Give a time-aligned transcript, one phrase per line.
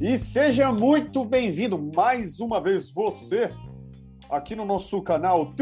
[0.00, 3.50] E seja muito bem-vindo mais uma vez você
[4.30, 5.52] aqui no nosso canal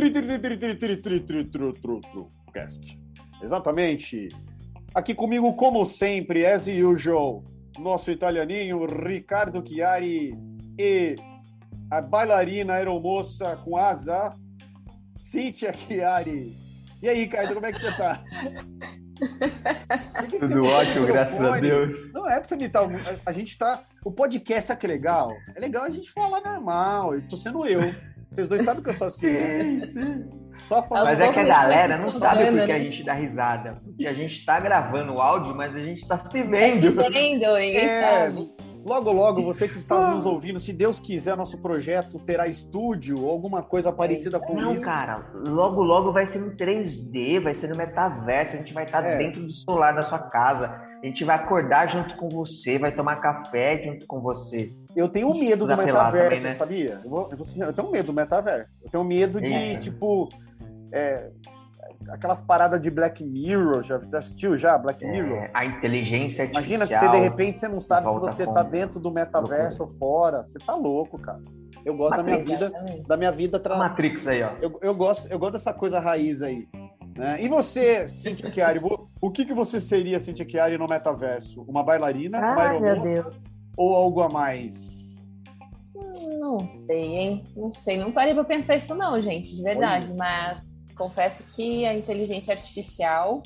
[2.53, 2.98] Cast.
[3.43, 4.29] Exatamente.
[4.95, 7.43] Aqui comigo como sempre, as usual,
[7.79, 10.36] nosso italianinho Ricardo Chiari
[10.79, 11.16] e
[11.91, 14.30] a bailarina aeromoça com asa
[15.16, 16.57] Cíntia Chiari.
[17.02, 18.23] E aí, Ricardo, como é que você tá?
[19.15, 22.12] Que que Tudo ótimo, graças a Deus.
[22.12, 22.88] Não é pra você imitar.
[23.25, 23.84] A gente tá.
[24.05, 25.30] O podcast é que é legal.
[25.55, 27.15] É legal a gente falar normal.
[27.15, 27.95] Eu tô sendo eu.
[28.30, 29.30] Vocês dois sabem que eu sou assim.
[29.30, 29.62] Né?
[29.62, 30.45] Sim, sim.
[30.66, 31.05] Só falar.
[31.05, 33.80] Mas é que a galera não sabe porque a gente dá risada.
[33.85, 36.88] Porque a gente tá gravando o áudio, mas a gente tá se vendo.
[36.91, 38.01] Se vendo, ninguém é...
[38.02, 38.52] sabe.
[38.84, 43.30] Logo, logo, você que está nos ouvindo, se Deus quiser, nosso projeto terá estúdio ou
[43.30, 44.84] alguma coisa parecida com Não, isso.
[44.84, 48.84] Não, cara, logo, logo vai ser no 3D, vai ser no metaverso, a gente vai
[48.84, 49.16] estar é.
[49.16, 53.16] dentro do celular da sua casa, a gente vai acordar junto com você, vai tomar
[53.23, 54.71] café junto com você.
[54.95, 56.55] Eu tenho medo do metaverso, também, né?
[56.55, 57.01] sabia?
[57.02, 57.29] Eu,
[57.66, 58.80] eu, tenho medo do metaverso.
[58.85, 59.77] Eu tenho medo de, é.
[59.77, 60.29] tipo,
[60.93, 61.30] é,
[62.10, 65.38] aquelas paradas de Black Mirror, já, assistiu já Black é, Mirror?
[65.38, 66.78] É, a inteligência artificial.
[66.78, 69.88] Imagina que você de repente você não sabe se você tá dentro do metaverso ou
[69.88, 70.43] fora.
[70.43, 71.41] Você tá louco, cara.
[71.84, 73.77] Eu gosto Matrix, da minha vida, da minha vida tra...
[73.77, 74.53] Matrix aí, ó.
[74.61, 76.66] Eu, eu gosto, eu gosto dessa coisa raiz aí.
[77.16, 77.43] Né?
[77.43, 78.81] E você, Cintia Chiari,
[79.21, 81.62] o que, que você seria, Cintia Chiari, no metaverso?
[81.62, 83.37] Uma bailarina, ah, meu Deus.
[83.77, 84.94] ou algo a mais?
[86.39, 87.44] Não sei, hein?
[87.56, 87.99] Não sei.
[87.99, 90.11] Não parei pra pensar isso não, gente, de verdade.
[90.11, 90.16] Oi.
[90.16, 93.42] Mas confesso que a inteligência artificial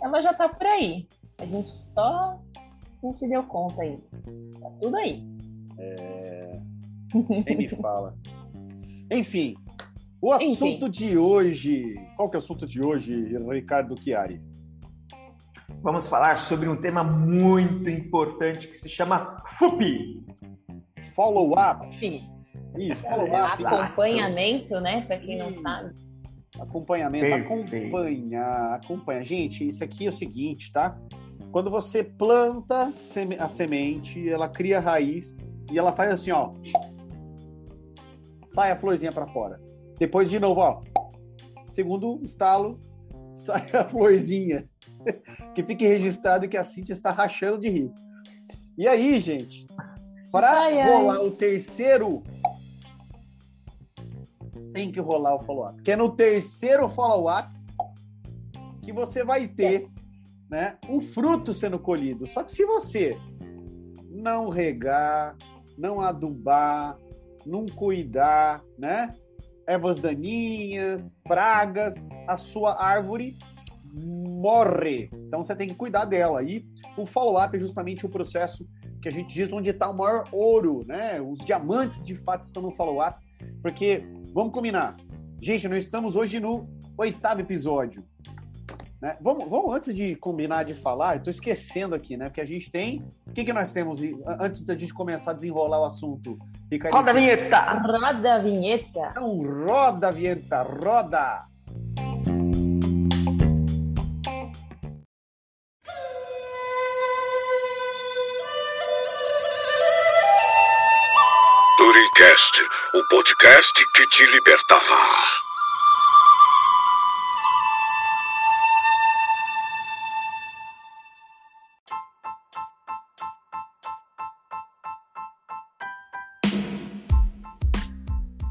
[0.00, 1.06] ela já está por aí.
[1.38, 2.40] A gente só
[3.02, 3.98] não se deu conta aí.
[4.60, 5.22] Tá tudo aí.
[5.78, 6.60] É...
[7.46, 8.14] Nem me fala.
[9.10, 9.54] Enfim,
[10.20, 10.90] o assunto Enfim.
[10.90, 11.94] de hoje.
[12.16, 14.40] Qual que é o assunto de hoje, Ricardo Chiari?
[15.82, 20.26] Vamos falar sobre um tema muito importante que se chama FUP.
[21.14, 21.94] Follow-up.
[21.94, 22.28] Sim.
[22.78, 23.64] Isso, follow-up.
[23.64, 25.02] Acompanhamento, né?
[25.02, 25.94] Para quem não sabe.
[26.60, 27.46] Acompanhamento, Perfeito.
[27.46, 28.44] acompanha,
[28.74, 29.24] acompanha.
[29.24, 30.98] Gente, isso aqui é o seguinte, tá?
[31.50, 32.92] Quando você planta
[33.38, 35.36] a semente, ela cria raiz
[35.72, 36.52] e ela faz assim, ó.
[38.44, 39.60] Sai a florzinha para fora.
[39.98, 40.82] Depois de novo, ó.
[41.70, 42.78] Segundo estalo,
[43.34, 44.64] sai a florzinha.
[45.54, 47.90] que fique registrado que a Cintia está rachando de rir.
[48.76, 49.66] E aí, gente,
[50.30, 52.22] para rolar o terceiro
[54.72, 55.76] tem que rolar o follow-up.
[55.76, 57.48] Porque é no terceiro follow-up
[58.82, 59.86] que você vai ter
[60.48, 62.26] né, o fruto sendo colhido.
[62.26, 63.16] Só que se você
[64.10, 65.36] não regar,
[65.78, 66.98] não adubar,
[67.46, 69.14] não cuidar, né?
[69.66, 73.36] Ervas daninhas, pragas, a sua árvore
[73.94, 75.10] morre.
[75.12, 76.42] Então você tem que cuidar dela.
[76.42, 76.66] E
[76.96, 78.66] o follow-up é justamente o processo
[79.00, 81.20] que a gente diz onde está o maior ouro, né?
[81.20, 83.18] Os diamantes de fato estão no follow-up,
[83.62, 84.96] porque Vamos combinar.
[85.40, 88.04] Gente, nós estamos hoje no oitavo episódio.
[89.02, 89.16] Né?
[89.20, 92.26] Vamos, vamos, antes de combinar de falar, eu tô esquecendo aqui, né?
[92.26, 93.02] Porque a gente tem.
[93.26, 94.00] O que, que nós temos
[94.38, 96.38] antes da gente começar a desenrolar o assunto?
[96.68, 97.60] Fica roda a vinheta!
[97.72, 99.08] Roda a vinheta!
[99.10, 101.46] Então, roda a vinheta, roda!
[111.78, 112.60] Duricast,
[112.92, 114.80] o podcast que te libertará.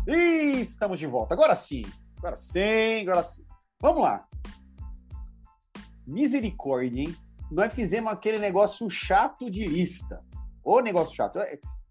[0.08, 1.34] E estamos de volta.
[1.34, 1.82] Agora sim.
[2.18, 3.46] Agora sim, agora sim.
[3.82, 4.26] Vamos lá.
[6.08, 7.16] Misericórdia, hein?
[7.52, 10.24] Nós fizemos aquele negócio chato de lista.
[10.64, 11.40] Ô negócio chato.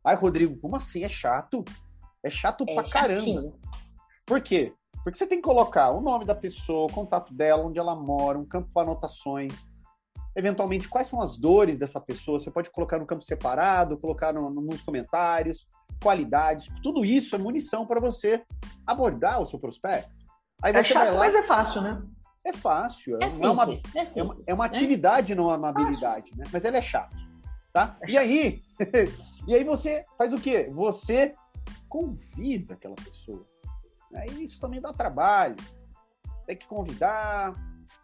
[0.03, 1.04] Ai, Rodrigo, como assim?
[1.04, 1.62] É chato?
[2.22, 3.42] É chato é pra chatinho.
[3.42, 3.58] caramba.
[4.26, 4.72] Por quê?
[5.02, 8.38] Porque você tem que colocar o nome da pessoa, o contato dela, onde ela mora,
[8.38, 9.70] um campo para anotações.
[10.37, 12.38] Eventualmente, quais são as dores dessa pessoa?
[12.38, 15.66] Você pode colocar no campo separado, colocar no, nos comentários,
[16.02, 16.69] qualidades.
[16.82, 18.44] Tudo isso é munição para você
[18.87, 20.10] abordar o seu prospecto.
[20.62, 21.19] Aí é chato, lá...
[21.19, 22.02] mas é fácil, né?
[22.44, 23.16] É fácil.
[23.22, 26.44] É, simples, é, uma, é, é, uma, é uma atividade, não uma habilidade, né?
[26.52, 27.16] Mas ela é chata.
[27.72, 27.96] Tá?
[28.06, 28.62] E aí,
[29.48, 30.69] E aí você faz o quê?
[30.75, 31.34] Você
[31.88, 33.47] convida aquela pessoa.
[34.15, 35.56] Aí isso também dá trabalho.
[36.47, 37.55] Tem que convidar.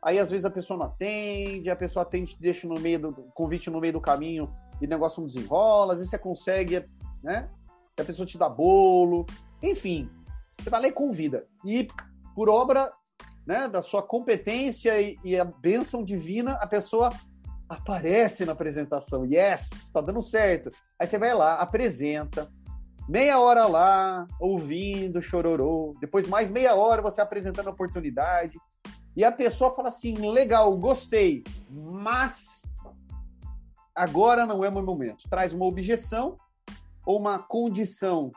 [0.02, 3.70] Aí às vezes a pessoa não atende, a pessoa atende, deixa no meio do convite
[3.70, 5.94] no meio do caminho e o negócio não desenrola.
[5.94, 6.84] Às vezes você consegue,
[7.22, 7.50] né?
[7.98, 9.24] A pessoa te dá bolo.
[9.62, 10.10] Enfim,
[10.58, 11.46] você vai lá e convida.
[11.64, 11.86] E
[12.34, 12.92] por obra
[13.46, 17.10] né, da sua competência e, e a bênção divina, a pessoa
[17.68, 19.24] aparece na apresentação.
[19.24, 20.70] Yes, está dando certo.
[20.98, 22.50] Aí você vai lá, apresenta,
[23.08, 25.94] meia hora lá, ouvindo, chororô.
[26.00, 28.58] Depois mais meia hora você apresentando a oportunidade.
[29.16, 32.62] E a pessoa fala assim: legal, gostei, mas
[33.94, 35.28] agora não é o meu momento.
[35.28, 36.36] Traz uma objeção
[37.06, 38.32] ou uma condição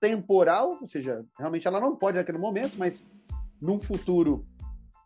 [0.00, 3.08] temporal, ou seja, realmente ela não pode naquele momento, mas
[3.60, 4.44] num futuro,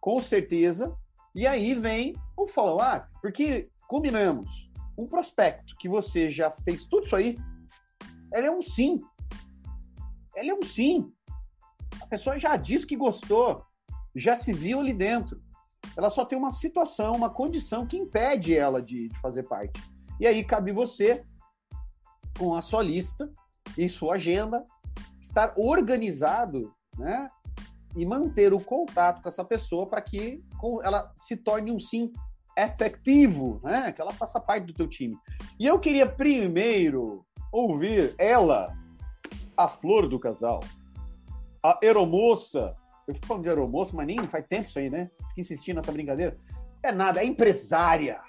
[0.01, 0.95] com certeza.
[1.35, 7.17] E aí vem o follow-up, porque combinamos, um prospecto que você já fez tudo isso
[7.17, 7.39] aí,
[8.33, 9.01] ele é um sim.
[10.35, 11.13] Ele é um sim.
[12.01, 13.65] A pessoa já disse que gostou,
[14.15, 15.43] já se viu ali dentro.
[15.97, 19.81] Ela só tem uma situação, uma condição que impede ela de, de fazer parte.
[20.19, 21.25] E aí cabe você,
[22.39, 23.31] com a sua lista
[23.77, 24.65] e sua agenda,
[25.21, 27.31] estar organizado, né?
[27.95, 30.43] E manter o contato com essa pessoa para que
[30.83, 32.11] ela se torne um sim
[32.57, 33.93] efetivo, né?
[33.93, 35.17] Que ela faça parte do teu time.
[35.59, 38.75] E eu queria primeiro ouvir ela,
[39.57, 40.61] a flor do casal,
[41.63, 42.75] a aeromoça.
[43.07, 45.11] Eu fico falando de aeromoça, mas nem faz tempo isso aí, né?
[45.29, 46.37] Fico insistindo nessa brincadeira.
[46.83, 48.21] É nada, é empresária.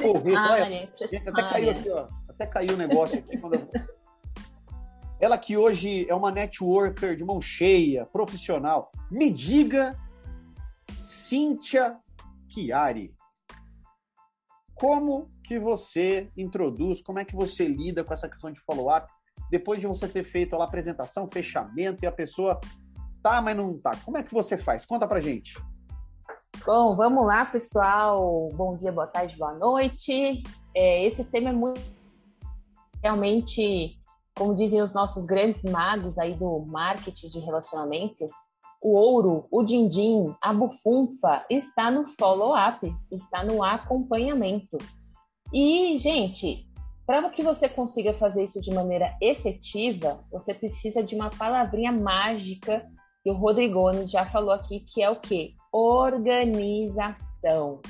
[0.00, 2.08] Correto, Gente, até caiu aqui, ó.
[2.28, 3.68] Até caiu o negócio aqui quando eu...
[5.20, 8.90] Ela que hoje é uma networker de mão cheia, profissional.
[9.10, 9.96] Me diga,
[11.00, 11.96] Cíntia
[12.48, 13.14] Chiari,
[14.74, 19.06] como que você introduz, como é que você lida com essa questão de follow-up,
[19.50, 22.58] depois de você ter feito a apresentação, fechamento, e a pessoa
[23.22, 23.94] tá, mas não tá.
[24.02, 24.86] Como é que você faz?
[24.86, 25.52] Conta pra gente.
[26.64, 28.48] Bom, vamos lá, pessoal.
[28.54, 30.42] Bom dia, boa tarde, boa noite.
[30.74, 31.82] É, esse tema é muito
[33.02, 33.98] realmente
[34.34, 38.24] como dizem os nossos grandes magos aí do marketing de relacionamento,
[38.80, 44.78] o ouro, o din-din, a bufunfa está no follow-up, está no acompanhamento.
[45.52, 46.66] E, gente,
[47.06, 52.86] para que você consiga fazer isso de maneira efetiva, você precisa de uma palavrinha mágica
[53.22, 55.54] que o Rodrigone já falou aqui, que é o quê?
[55.72, 57.80] Organização.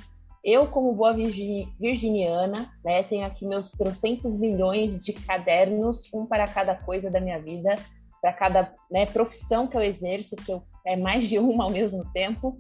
[0.45, 6.75] Eu, como boa virginiana, né, tenho aqui meus trocentos milhões de cadernos, um para cada
[6.75, 7.77] coisa da minha vida,
[8.21, 12.05] para cada né, profissão que eu exerço, que eu, é mais de uma ao mesmo
[12.13, 12.59] tempo.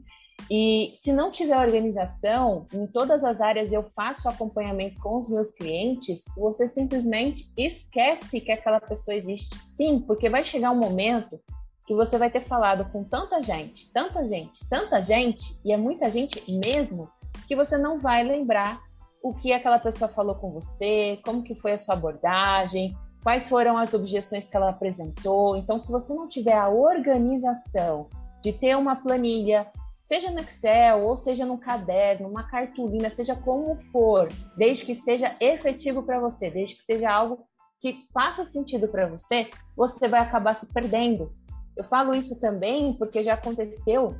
[0.50, 5.50] E se não tiver organização, em todas as áreas eu faço acompanhamento com os meus
[5.52, 9.56] clientes, você simplesmente esquece que aquela pessoa existe.
[9.68, 11.40] Sim, porque vai chegar um momento
[11.86, 16.10] que você vai ter falado com tanta gente, tanta gente, tanta gente, e é muita
[16.10, 17.08] gente mesmo,
[17.48, 18.80] que você não vai lembrar
[19.22, 23.78] o que aquela pessoa falou com você, como que foi a sua abordagem, quais foram
[23.78, 25.56] as objeções que ela apresentou.
[25.56, 28.08] Então, se você não tiver a organização
[28.42, 29.66] de ter uma planilha,
[30.02, 35.36] seja no Excel ou seja no caderno, uma cartolina, seja como for, desde que seja
[35.40, 37.46] efetivo para você, desde que seja algo
[37.80, 41.30] que faça sentido para você, você vai acabar se perdendo.
[41.76, 44.14] Eu falo isso também porque já aconteceu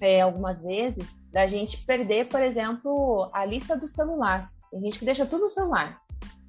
[0.00, 4.50] é, algumas vezes da gente perder, por exemplo, a lista do celular.
[4.70, 6.00] Tem gente que deixa tudo no celular.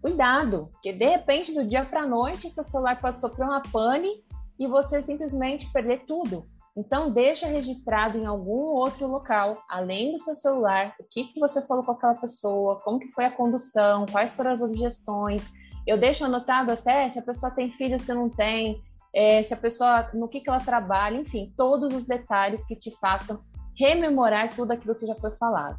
[0.01, 4.23] Cuidado, porque de repente, do dia para noite, seu celular pode sofrer uma pane
[4.57, 6.47] e você simplesmente perder tudo.
[6.77, 11.65] Então, deixa registrado em algum outro local, além do seu celular, o que, que você
[11.65, 15.51] falou com aquela pessoa, como que foi a condução, quais foram as objeções.
[15.85, 18.81] Eu deixo anotado até se a pessoa tem filho, se não tem,
[19.13, 22.91] é, se a pessoa, no que, que ela trabalha, enfim, todos os detalhes que te
[22.99, 23.41] façam
[23.77, 25.77] rememorar tudo aquilo que já foi falado.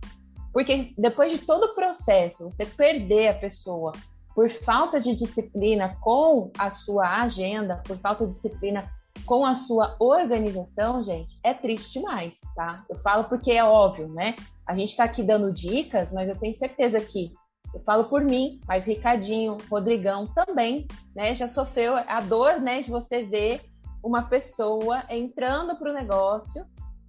[0.52, 3.92] Porque depois de todo o processo, você perder a pessoa
[4.34, 8.90] por falta de disciplina com a sua agenda, por falta de disciplina
[9.24, 12.84] com a sua organização, gente, é triste demais, tá?
[12.88, 14.36] Eu falo porque é óbvio, né?
[14.66, 17.32] A gente tá aqui dando dicas, mas eu tenho certeza que
[17.72, 22.90] eu falo por mim, mas Ricardinho, Rodrigão também, né, já sofreu a dor, né, de
[22.90, 23.60] você ver
[24.02, 26.64] uma pessoa entrando para o negócio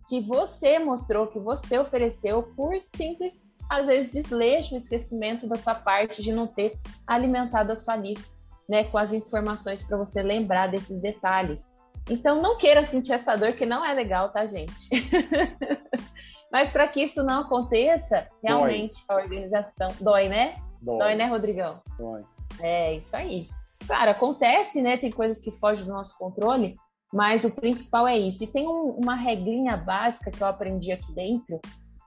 [0.08, 3.34] que você mostrou, que você ofereceu por simples,
[3.70, 6.77] às vezes, desleixo, esquecimento da sua parte de não ter
[7.08, 8.30] alimentado a sua lista,
[8.68, 11.74] né, com as informações para você lembrar desses detalhes.
[12.10, 14.89] Então, não queira sentir essa dor, que não é legal, tá, gente?
[16.51, 19.17] Mas para que isso não aconteça, realmente dói.
[19.17, 20.55] a organização dói, né?
[20.81, 20.98] Dói.
[20.98, 21.81] dói, né, Rodrigão?
[21.98, 22.24] Dói.
[22.60, 23.48] É isso aí.
[23.88, 24.98] Claro, acontece, né?
[24.98, 26.75] Tem coisas que fogem do nosso controle,
[27.13, 28.43] mas o principal é isso.
[28.43, 31.60] E tem um, uma regrinha básica que eu aprendi aqui dentro,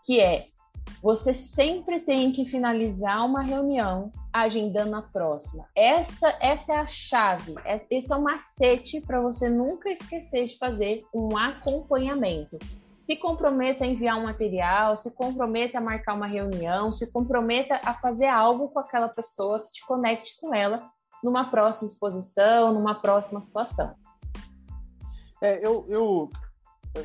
[0.04, 0.46] que é
[1.02, 5.68] você sempre tem que finalizar uma reunião agendando a próxima.
[5.76, 7.54] Essa, essa é a chave,
[7.88, 12.58] esse é o macete para você nunca esquecer de fazer um acompanhamento.
[13.00, 17.94] se comprometa a enviar um material, se comprometa a marcar uma reunião, se comprometa a
[17.94, 20.90] fazer algo com aquela pessoa que te conecte com ela
[21.22, 23.94] numa próxima exposição, numa próxima situação.
[25.40, 26.32] É, eu, eu,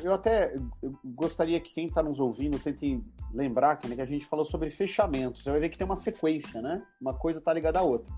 [0.02, 0.56] eu até
[1.04, 5.42] gostaria que quem está nos ouvindo tente lembrar que, a gente falou sobre fechamento.
[5.42, 6.82] Você vai ver que tem uma sequência, né?
[7.00, 8.12] Uma coisa está ligada à outra.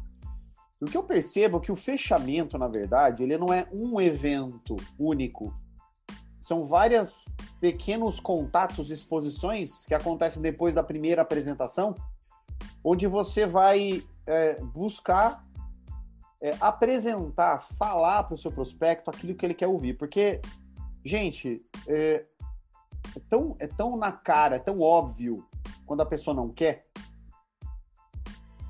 [0.81, 4.77] O que eu percebo é que o fechamento, na verdade, ele não é um evento
[4.99, 5.55] único.
[6.41, 7.25] São várias
[7.61, 11.95] pequenos contatos, exposições que acontecem depois da primeira apresentação,
[12.83, 15.45] onde você vai é, buscar
[16.41, 19.97] é, apresentar, falar para o seu prospecto aquilo que ele quer ouvir.
[19.97, 20.41] Porque,
[21.05, 22.25] gente, é,
[23.17, 25.47] é, tão, é tão na cara, é tão óbvio
[25.87, 26.85] quando a pessoa não quer,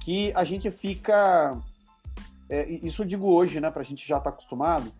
[0.00, 1.58] que a gente fica.
[2.48, 4.92] É, isso eu digo hoje, né, para a gente já estar tá acostumado.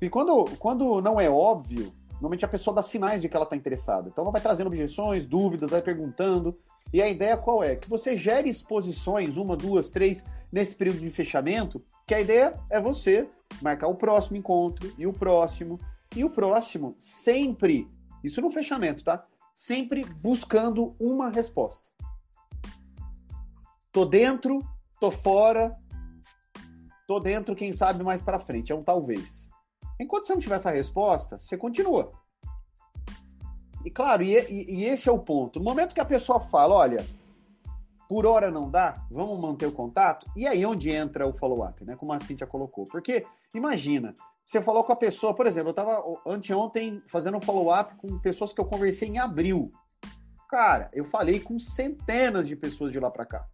[0.00, 3.56] E quando, quando não é óbvio, Normalmente a pessoa dá sinais de que ela está
[3.56, 4.08] interessada.
[4.08, 6.56] Então ela vai trazendo objeções, dúvidas, vai perguntando.
[6.92, 7.76] E a ideia qual é?
[7.76, 12.78] Que você gere exposições, uma, duas, três, nesse período de fechamento, que a ideia é
[12.78, 13.26] você
[13.62, 15.80] marcar o próximo encontro, e o próximo,
[16.14, 17.88] e o próximo, sempre,
[18.22, 19.24] isso no fechamento, tá?
[19.54, 21.90] Sempre buscando uma resposta.
[23.92, 24.64] Tô dentro,
[25.00, 25.76] tô fora,
[27.06, 29.50] tô dentro, quem sabe mais para frente, é um talvez.
[29.98, 32.12] Enquanto você não tiver essa resposta, você continua.
[33.84, 35.58] E claro, e, e, e, esse é o ponto.
[35.58, 37.04] No momento que a pessoa fala, olha,
[38.08, 41.96] por hora não dá, vamos manter o contato, e aí onde entra o follow-up, né?
[41.96, 42.84] Como a Cintia colocou.
[42.84, 44.14] Porque, imagina,
[44.50, 48.52] você falou com a pessoa, por exemplo, eu estava anteontem fazendo um follow-up com pessoas
[48.52, 49.70] que eu conversei em abril.
[50.48, 53.46] Cara, eu falei com centenas de pessoas de lá para cá.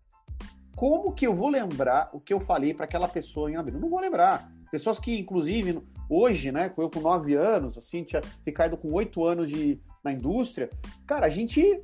[0.75, 3.79] Como que eu vou lembrar o que eu falei para aquela pessoa em abril?
[3.79, 4.51] Não vou lembrar.
[4.71, 9.51] Pessoas que, inclusive, hoje, né, eu com nove anos, a Cintia Ricardo com oito anos
[9.51, 10.71] de, na indústria,
[11.07, 11.83] cara, a gente.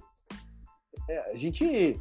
[1.06, 2.00] É, a gente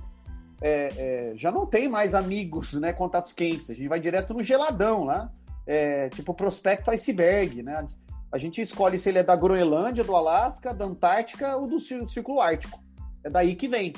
[0.62, 3.70] é, é, já não tem mais amigos, né, contatos quentes.
[3.70, 5.30] A gente vai direto no geladão lá,
[5.66, 7.88] é, tipo prospecto iceberg, né?
[8.32, 12.40] A gente escolhe se ele é da Groenlândia, do Alasca, da Antártica ou do Círculo
[12.40, 12.82] Ártico.
[13.24, 13.94] É daí que vem.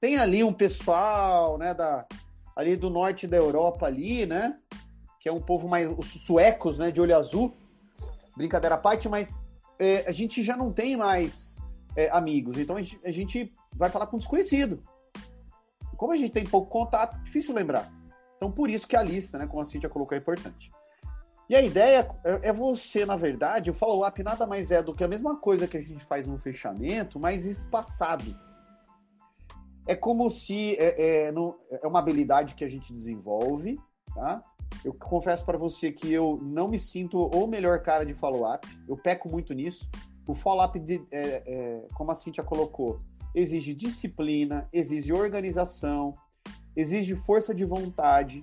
[0.00, 2.04] Tem ali um pessoal, né, da,
[2.54, 4.56] ali do norte da Europa ali, né?
[5.20, 5.88] Que é um povo mais.
[5.96, 6.90] Os suecos, né?
[6.90, 7.54] De olho azul.
[8.36, 9.42] Brincadeira à parte, mas
[9.78, 11.56] é, a gente já não tem mais
[11.96, 12.58] é, amigos.
[12.58, 14.82] Então a gente, a gente, vai falar com desconhecido.
[15.96, 17.90] Como a gente tem pouco contato, difícil lembrar.
[18.36, 19.46] Então por isso que a lista, né?
[19.46, 20.70] Como a Cintia colocou, é importante.
[21.48, 25.04] E a ideia é, é você, na verdade, o follow-up nada mais é do que
[25.04, 28.36] a mesma coisa que a gente faz no fechamento, mas espaçado.
[29.86, 31.34] É como se é, é,
[31.82, 33.78] é uma habilidade que a gente desenvolve,
[34.12, 34.42] tá?
[34.84, 38.66] Eu confesso para você que eu não me sinto o melhor cara de follow-up.
[38.88, 39.88] Eu peco muito nisso.
[40.26, 40.80] O follow-up,
[41.12, 43.00] é, é, como a Cintia colocou,
[43.32, 46.14] exige disciplina, exige organização,
[46.74, 48.42] exige força de vontade.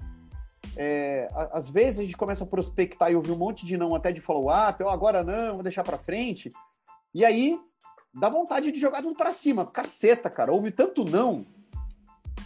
[0.75, 4.11] É, às vezes a gente começa a prospectar e ouvir um monte de não até
[4.11, 6.51] de follow-up, oh, agora não, vou deixar para frente.
[7.13, 7.59] E aí
[8.13, 9.65] dá vontade de jogar tudo para cima.
[9.65, 10.51] Caceta, cara.
[10.51, 11.45] Houve tanto não,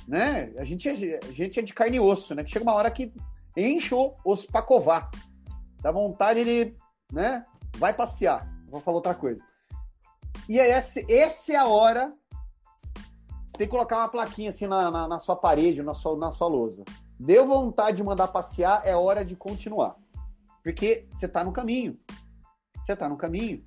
[0.07, 0.53] né?
[0.57, 2.43] A gente, é, a gente é de carne e osso, né?
[2.43, 3.13] Que chega uma hora que
[3.55, 5.09] enche os pra covar.
[5.81, 6.75] Dá vontade de,
[7.11, 7.45] né?
[7.77, 8.47] Vai passear.
[8.67, 9.41] Vou falar outra coisa.
[10.49, 12.13] E é essa, essa é a hora.
[13.45, 16.31] Você tem que colocar uma plaquinha assim na, na, na sua parede, na sua, na
[16.31, 16.83] sua lousa.
[17.19, 19.95] Deu vontade de mandar passear, é hora de continuar.
[20.63, 21.97] Porque você tá no caminho.
[22.83, 23.63] Você tá no caminho.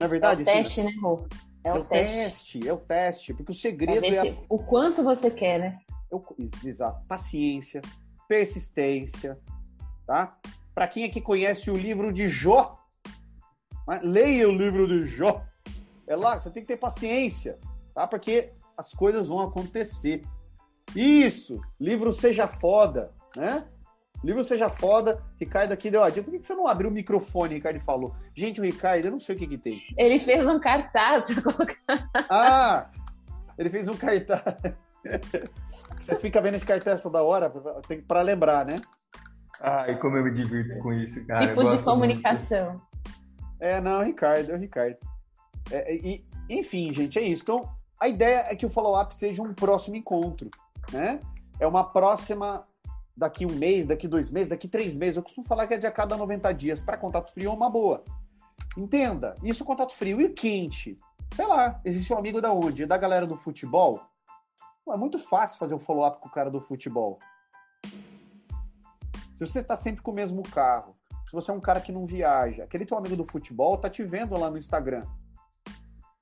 [0.00, 1.26] Na é verdade, é o teste, né, Rô?
[1.64, 2.14] É, é o, teste.
[2.14, 2.68] teste.
[2.68, 4.30] É o teste, porque o segredo é.
[4.30, 4.36] A...
[4.48, 5.78] O quanto você quer, né?
[6.10, 6.24] Eu...
[6.64, 7.04] Exato.
[7.06, 7.82] Paciência,
[8.28, 9.38] persistência,
[10.06, 10.38] tá?
[10.74, 12.78] Para quem aqui conhece o livro de Jó,
[13.86, 14.00] né?
[14.02, 15.44] leia o livro de Jó.
[16.06, 17.58] É lá, você tem que ter paciência,
[17.92, 18.06] tá?
[18.06, 20.22] Porque as coisas vão acontecer.
[20.94, 23.64] Isso, livro seja foda, né?
[24.22, 26.22] livro seja foda, Ricardo aqui deu a dica.
[26.22, 28.14] Por que você não abriu o microfone, Ricardo falou?
[28.34, 29.82] Gente, o Ricardo, eu não sei o que que tem.
[29.96, 31.24] Ele fez um cartaz.
[32.28, 32.90] ah,
[33.56, 34.42] ele fez um cartaz.
[36.00, 37.52] Você fica vendo esse cartaz toda hora
[38.06, 38.76] para lembrar, né?
[39.60, 41.48] Ai, como eu me divirto com isso, cara.
[41.48, 42.70] Tipos de comunicação.
[42.70, 42.88] Muito.
[43.60, 44.96] É, não, Ricardo, é o Ricardo.
[45.70, 47.42] É, e, enfim, gente, é isso.
[47.42, 47.68] Então,
[48.00, 50.48] a ideia é que o follow-up seja um próximo encontro,
[50.92, 51.20] né?
[51.60, 52.66] É uma próxima
[53.16, 55.16] daqui um mês, daqui dois meses, daqui três meses.
[55.16, 56.82] Eu costumo falar que é de a cada 90 dias.
[56.82, 58.04] Para contato frio é uma boa.
[58.76, 60.98] Entenda, isso é contato frio e quente.
[61.34, 62.86] Sei lá, existe um amigo da onde?
[62.86, 64.00] Da galera do futebol?
[64.88, 67.18] É muito fácil fazer um follow-up com o cara do futebol.
[69.34, 72.06] Se você está sempre com o mesmo carro, se você é um cara que não
[72.06, 75.02] viaja, aquele teu amigo do futebol tá te vendo lá no Instagram.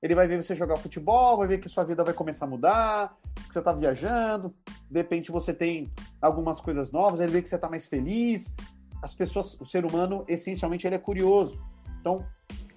[0.01, 3.17] ele vai ver você jogar futebol, vai ver que sua vida vai começar a mudar,
[3.47, 4.51] que você está viajando,
[4.89, 8.53] de repente você tem algumas coisas novas, ele vê que você está mais feliz.
[9.01, 11.61] As pessoas, o ser humano, essencialmente, ele é curioso.
[11.99, 12.25] Então,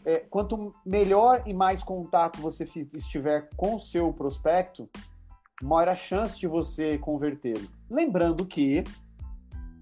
[0.05, 4.89] é, quanto melhor e mais contato você estiver com o seu prospecto,
[5.63, 7.69] maior a chance de você convertê-lo.
[7.89, 8.85] Lembrando que,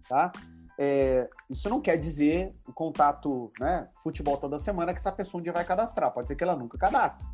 [0.09, 0.33] tá?
[0.81, 5.43] É, isso não quer dizer o contato, né, futebol toda semana que essa pessoa um
[5.43, 6.13] dia vai cadastrar.
[6.13, 7.27] Pode ser que ela nunca cadastre.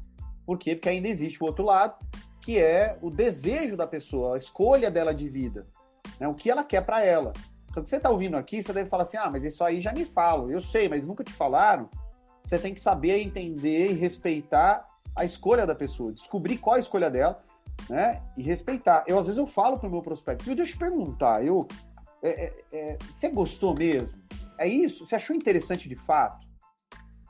[0.47, 0.75] Por quê?
[0.75, 1.95] Porque ainda existe o outro lado,
[2.45, 5.67] que é o desejo da pessoa, a escolha dela de vida,
[6.21, 7.33] né, o que ela quer para ela.
[7.71, 9.81] Então, o que você está ouvindo aqui, você deve falar assim: ah, mas isso aí
[9.81, 10.51] já me falam.
[10.51, 11.89] Eu sei, mas nunca te falaram.
[12.45, 14.87] Você tem que saber entender e respeitar
[15.17, 17.43] a escolha da pessoa, descobrir qual a escolha dela,
[17.89, 18.23] né?
[18.37, 19.05] E respeitar.
[19.07, 21.67] Eu, às vezes, eu falo para o meu prospecto, deixa eu te perguntar, eu,
[22.23, 24.11] é, é, é, você gostou mesmo?
[24.59, 25.07] É isso?
[25.07, 26.47] Você achou interessante de fato?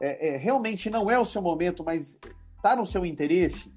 [0.01, 2.19] É, é, realmente não é o seu momento, mas
[2.57, 3.73] está no seu interesse?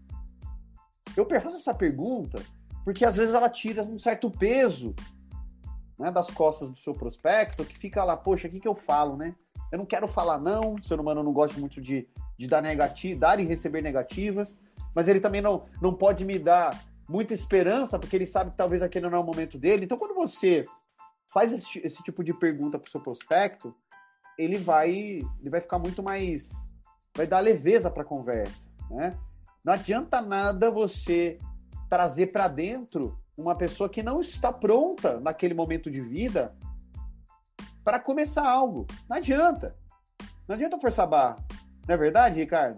[1.20, 2.42] Eu faço essa pergunta
[2.84, 4.96] porque às vezes ela tira um certo peso
[6.00, 9.18] né, das costas do seu prospecto, que fica lá, poxa, o que, que eu falo,
[9.18, 9.36] né?
[9.72, 12.08] Eu não quero falar não, o ser humano não gosta muito de,
[12.38, 14.56] de dar, negativo, dar e receber negativas,
[14.96, 18.82] mas ele também não, não pode me dar muita esperança, porque ele sabe que talvez
[18.82, 19.86] aquele não é o momento dele.
[19.86, 20.66] Então, quando você
[21.34, 23.76] faz esse, esse tipo de pergunta para o seu prospecto,
[24.38, 26.52] ele vai, ele vai ficar muito mais.
[27.16, 28.70] vai dar leveza para a conversa.
[28.90, 29.18] Né?
[29.68, 31.38] Não adianta nada você
[31.90, 36.56] trazer para dentro uma pessoa que não está pronta naquele momento de vida
[37.84, 38.88] para começar algo.
[39.10, 39.76] Não adianta.
[40.48, 41.36] Não adianta forçar barra.
[41.86, 42.78] Não é verdade, Ricardo?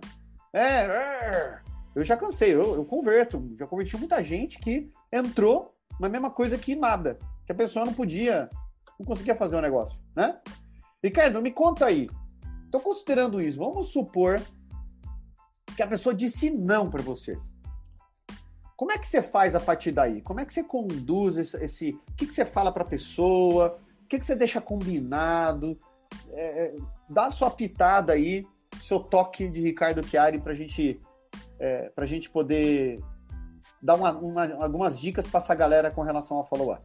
[0.52, 1.60] É, é.
[1.94, 3.52] eu já cansei, eu, eu converto.
[3.56, 7.20] Já converti muita gente que entrou na mesma coisa que nada.
[7.46, 8.50] Que a pessoa não podia,
[9.00, 10.40] não conseguia fazer o um negócio, né?
[11.04, 12.10] Ricardo, me conta aí.
[12.66, 13.60] Estou considerando isso.
[13.60, 14.42] Vamos supor
[15.80, 17.40] que a pessoa disse não para você.
[18.76, 20.22] Como é que você faz a partir daí?
[20.22, 21.56] Como é que você conduz esse.
[21.64, 23.80] esse o que, que você fala para a pessoa?
[24.10, 25.80] que, que você deixa combinado?
[26.32, 26.76] É, é,
[27.08, 28.46] dá a sua pitada aí,
[28.82, 31.00] seu toque de Ricardo Chiari para gente,
[31.60, 33.00] é, a gente poder
[33.82, 36.82] dar uma, uma, algumas dicas para essa galera com relação ao follow-up.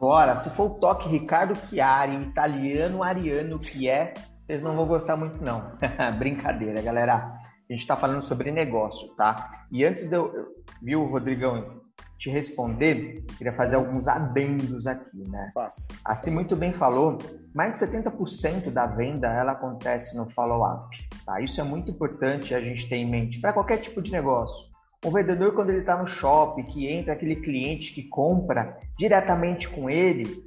[0.00, 4.14] Bora, se for o toque Ricardo Chiari, italiano ariano que é,
[4.46, 5.72] vocês não vão gostar muito não.
[6.18, 7.37] Brincadeira, galera.
[7.68, 9.66] A gente está falando sobre negócio, tá?
[9.70, 11.82] E antes de eu, viu, Rodrigão,
[12.18, 15.50] te responder, queria fazer alguns adendos aqui, né?
[15.54, 15.94] Fácil.
[16.04, 17.18] Assim muito bem falou,
[17.54, 20.88] mais de 70% da venda ela acontece no follow-up,
[21.24, 21.40] tá?
[21.40, 24.66] Isso é muito importante a gente ter em mente para qualquer tipo de negócio.
[25.04, 29.88] O vendedor quando ele está no shopping, que entra aquele cliente que compra diretamente com
[29.88, 30.42] ele,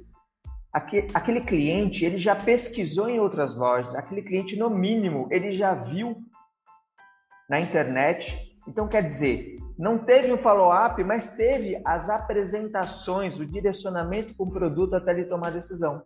[1.14, 6.16] aquele cliente ele já pesquisou em outras lojas, aquele cliente no mínimo ele já viu
[7.52, 14.34] na internet então, quer dizer, não teve um follow-up, mas teve as apresentações, o direcionamento
[14.34, 16.02] com o produto até ele tomar a decisão.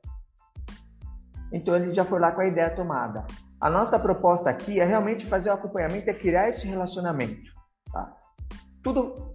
[1.52, 3.26] Então, ele já foi lá com a ideia tomada.
[3.60, 7.50] A nossa proposta aqui é realmente fazer o acompanhamento, é criar esse relacionamento.
[7.92, 8.14] Tá?
[8.82, 9.34] Tudo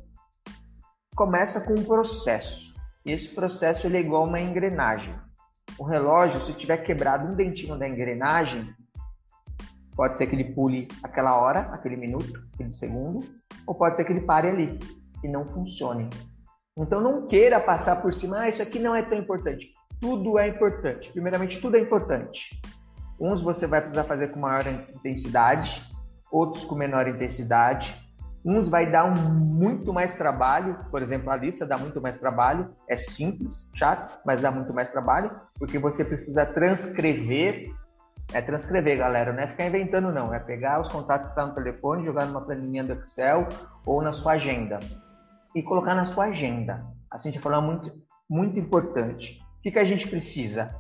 [1.16, 2.74] começa com um processo.
[3.06, 5.16] E esse processo ele é igual uma engrenagem.
[5.78, 8.74] O relógio, se tiver quebrado um dentinho da engrenagem,
[10.02, 13.24] Pode ser que ele pule aquela hora, aquele minuto, aquele segundo,
[13.68, 14.80] ou pode ser que ele pare ali
[15.24, 16.10] e não funcione.
[16.76, 19.70] Então não queira passar por cima, ah, isso aqui não é tão importante.
[20.00, 21.12] Tudo é importante.
[21.12, 22.60] Primeiramente, tudo é importante.
[23.20, 25.84] Uns você vai precisar fazer com maior intensidade,
[26.32, 27.94] outros com menor intensidade.
[28.44, 32.74] Uns vai dar um muito mais trabalho, por exemplo, a lista dá muito mais trabalho,
[32.90, 37.72] é simples, chato, mas dá muito mais trabalho, porque você precisa transcrever
[38.34, 39.34] é transcrever, galera.
[39.34, 40.34] Não é ficar inventando, não.
[40.34, 43.48] É pegar os contatos que estão tá no telefone, jogar numa planilha do Excel
[43.86, 44.80] ou na sua agenda.
[45.56, 46.80] E colocar na sua agenda.
[47.10, 47.92] Assim, gente falou muito,
[48.30, 49.42] muito importante.
[49.60, 50.74] O que, que a gente precisa?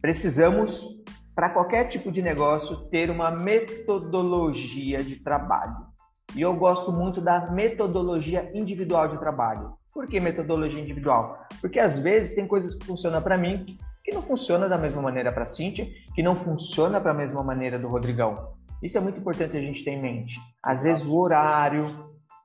[0.00, 1.02] Precisamos,
[1.34, 5.86] para qualquer tipo de negócio, ter uma metodologia de trabalho.
[6.34, 9.74] E eu gosto muito da metodologia individual de trabalho.
[9.92, 11.46] Por que metodologia individual?
[11.60, 15.32] Porque às vezes tem coisas que funcionam para mim que não funciona da mesma maneira
[15.32, 18.52] para a Cintia, que não funciona para a mesma maneira do Rodrigão.
[18.82, 20.38] Isso é muito importante a gente ter em mente.
[20.62, 21.90] Às vezes o horário,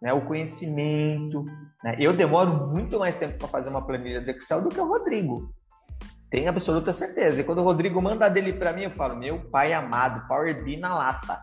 [0.01, 1.43] né, o conhecimento.
[1.83, 1.97] Né?
[1.99, 5.53] Eu demoro muito mais tempo para fazer uma planilha do Excel do que o Rodrigo.
[6.31, 7.41] Tenho absoluta certeza.
[7.41, 10.77] E quando o Rodrigo manda dele para mim, eu falo, meu pai amado, Power BI
[10.77, 11.41] na lata.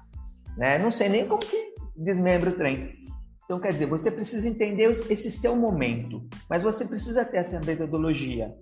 [0.56, 0.78] Né?
[0.78, 2.94] Não sei nem como que desmembra o trem.
[3.44, 8.52] Então, quer dizer, você precisa entender esse seu momento, mas você precisa ter essa metodologia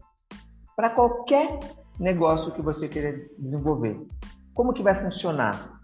[0.77, 1.59] para qualquer
[1.99, 4.01] negócio que você queira desenvolver.
[4.53, 5.81] Como que vai funcionar?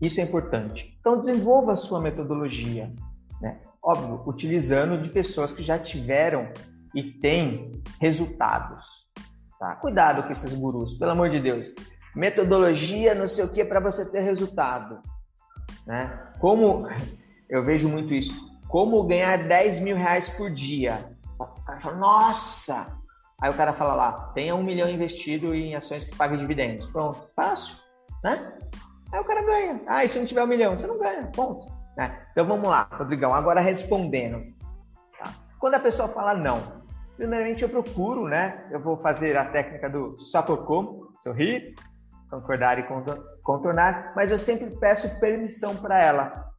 [0.00, 0.96] Isso é importante.
[1.00, 2.92] Então, desenvolva a sua metodologia.
[3.40, 3.60] Né?
[3.82, 6.48] Óbvio, utilizando de pessoas que já tiveram
[6.94, 9.08] e têm resultados.
[9.58, 9.76] Tá?
[9.76, 11.72] Cuidado com esses gurus, pelo amor de Deus.
[12.14, 15.00] Metodologia, não sei o que, para você ter resultado.
[15.86, 16.32] Né?
[16.38, 16.86] Como
[17.48, 18.34] eu vejo muito isso,
[18.68, 20.98] como ganhar 10 mil reais por dia.
[21.38, 23.03] O cara fala, nossa!
[23.40, 26.86] Aí o cara fala lá, tenha um milhão investido em ações que paguem dividendos.
[26.90, 27.76] Pronto, fácil,
[28.22, 28.52] né?
[29.12, 29.80] Aí o cara ganha.
[29.86, 30.76] Ah, e se não tiver um milhão?
[30.76, 31.72] Você não ganha, ponto.
[31.96, 32.20] Né?
[32.32, 34.42] Então vamos lá, Rodrigão, agora respondendo.
[35.18, 35.32] Tá?
[35.58, 36.54] Quando a pessoa fala não,
[37.16, 38.66] primeiramente eu procuro, né?
[38.70, 41.74] Eu vou fazer a técnica do Satokom, sorrir,
[42.30, 42.86] concordar e
[43.42, 46.50] contornar, mas eu sempre peço permissão para ela.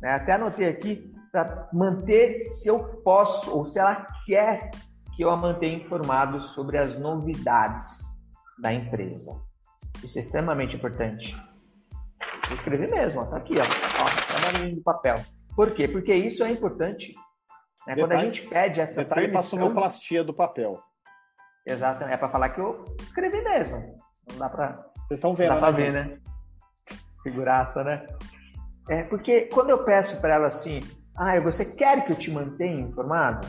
[0.00, 0.10] Né?
[0.10, 4.70] Até anotei aqui para manter se eu posso ou se ela quer
[5.16, 8.00] que eu a mantenha informado sobre as novidades
[8.58, 9.40] da empresa.
[10.04, 11.34] Isso é extremamente importante.
[12.52, 15.16] Escrever mesmo, ó, tá aqui, ó, ó trabalhinho de papel.
[15.54, 15.88] Por quê?
[15.88, 17.14] Porque isso é importante.
[17.86, 17.94] Né?
[17.94, 19.58] Detalhe, Quando a gente pede essa detalhe permissão...
[19.58, 20.78] para sonoplastia do papel.
[21.66, 23.98] Exatamente, é para falar que eu escrevi mesmo.
[24.30, 24.84] Não dá para.
[25.08, 25.48] Vocês estão vendo?
[25.48, 25.76] Dá para né?
[25.76, 26.18] ver, né?
[27.22, 28.06] Figuraça, né?
[28.88, 30.80] É porque quando eu peço para ela assim,
[31.16, 33.48] ah, você quer que eu te mantenha informado?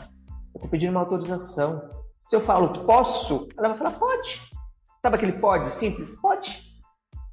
[0.54, 1.82] Estou pedindo uma autorização.
[2.24, 4.40] Se eu falo posso, ela vai falar pode.
[5.02, 6.10] Sabe aquele pode simples?
[6.20, 6.68] Pode.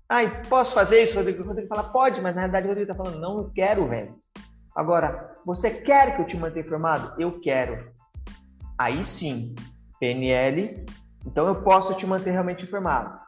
[0.07, 1.43] Ah, posso fazer isso, Rodrigo?
[1.43, 4.15] O Rodrigo fala pode, mas na realidade o Rodrigo está falando não, eu quero, velho.
[4.75, 7.19] Agora, você quer que eu te mantenha informado?
[7.19, 7.91] Eu quero.
[8.77, 9.55] Aí sim,
[9.99, 10.85] PNL,
[11.25, 13.19] então eu posso te manter realmente informado.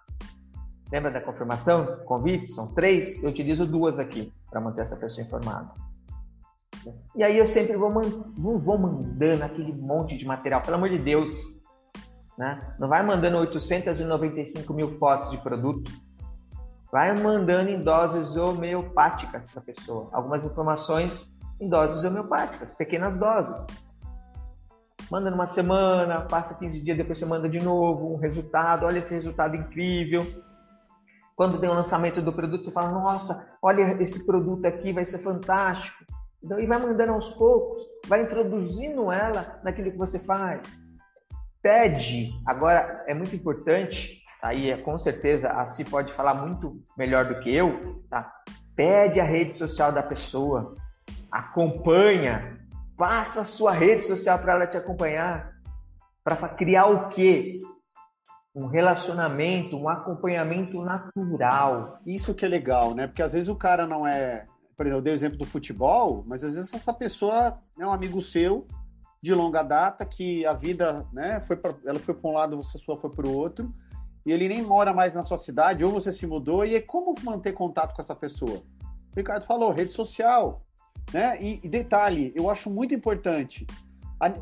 [0.91, 1.97] Lembra da confirmação?
[2.05, 2.47] Convite?
[2.47, 3.21] São três.
[3.23, 5.86] Eu utilizo duas aqui para manter essa pessoa informada.
[7.15, 7.89] E aí eu sempre vou,
[8.37, 11.31] não vou mandando aquele monte de material, pelo amor de Deus.
[12.37, 12.75] Né?
[12.79, 15.89] Não vai mandando 895 mil fotos de produto.
[16.91, 20.09] Vai mandando em doses homeopáticas para a pessoa.
[20.13, 23.65] Algumas informações em doses homeopáticas, pequenas doses.
[25.09, 28.85] Manda numa semana, passa 15 dias, depois você manda de novo um resultado.
[28.85, 30.21] Olha esse resultado incrível
[31.37, 35.19] quando tem o lançamento do produto, você fala, nossa, olha esse produto aqui, vai ser
[35.19, 36.03] fantástico.
[36.43, 40.61] Então, e vai mandando aos poucos, vai introduzindo ela naquilo que você faz.
[41.61, 47.25] Pede, agora é muito importante, aí é com certeza a Si pode falar muito melhor
[47.25, 48.31] do que eu, tá?
[48.75, 50.75] Pede a rede social da pessoa,
[51.31, 52.59] acompanha,
[52.95, 55.51] passa a sua rede social para ela te acompanhar,
[56.23, 57.59] para criar o quê?
[58.57, 61.99] um relacionamento, um acompanhamento natural.
[62.03, 63.05] Isso que é legal, né?
[63.05, 64.47] Porque às vezes o cara não é.
[64.77, 67.91] Por exemplo, eu dei o exemplo do futebol, mas às vezes essa pessoa é um
[67.91, 68.67] amigo seu
[69.19, 72.77] de longa data que a vida, né, foi pra, ela foi para um lado, você
[72.77, 73.73] sua foi para o outro,
[74.23, 77.15] e ele nem mora mais na sua cidade, ou você se mudou, e é como
[77.23, 78.61] manter contato com essa pessoa?
[79.11, 80.61] O Ricardo falou, rede social,
[81.11, 81.41] né?
[81.41, 83.65] E, e detalhe, eu acho muito importante,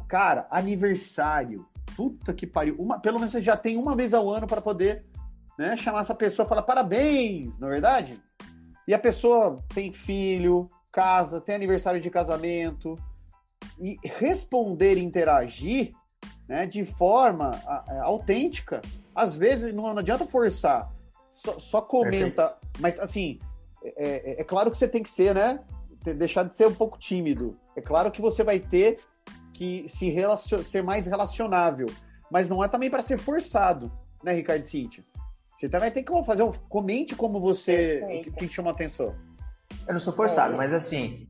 [0.07, 2.75] cara, aniversário, puta que pariu.
[2.77, 5.05] Uma, pelo menos você já tem uma vez ao ano para poder
[5.57, 8.21] né, chamar essa pessoa e falar parabéns, não é verdade?
[8.87, 12.97] E a pessoa tem filho, casa, tem aniversário de casamento.
[13.79, 15.93] E responder e interagir
[16.47, 18.81] né, de forma a, a, autêntica.
[19.13, 20.91] Às vezes não, não adianta forçar,
[21.29, 22.55] só, só comenta.
[22.79, 23.39] Mas assim,
[23.83, 25.59] é, é, é, claro que você tem que ser, né?
[26.15, 27.57] Deixar de ser um pouco tímido.
[27.75, 28.99] É claro que você vai ter
[29.53, 30.63] que se relacion...
[30.63, 31.87] ser mais relacionável.
[32.29, 33.91] Mas não é também para ser forçado,
[34.23, 35.03] né, Ricardo e Cíntia?
[35.55, 36.51] Você também tem que fazer um.
[36.51, 38.03] Comente como você.
[38.03, 39.15] O que, que chama atenção.
[39.87, 40.57] Eu não sou forçado, é.
[40.57, 41.27] mas assim.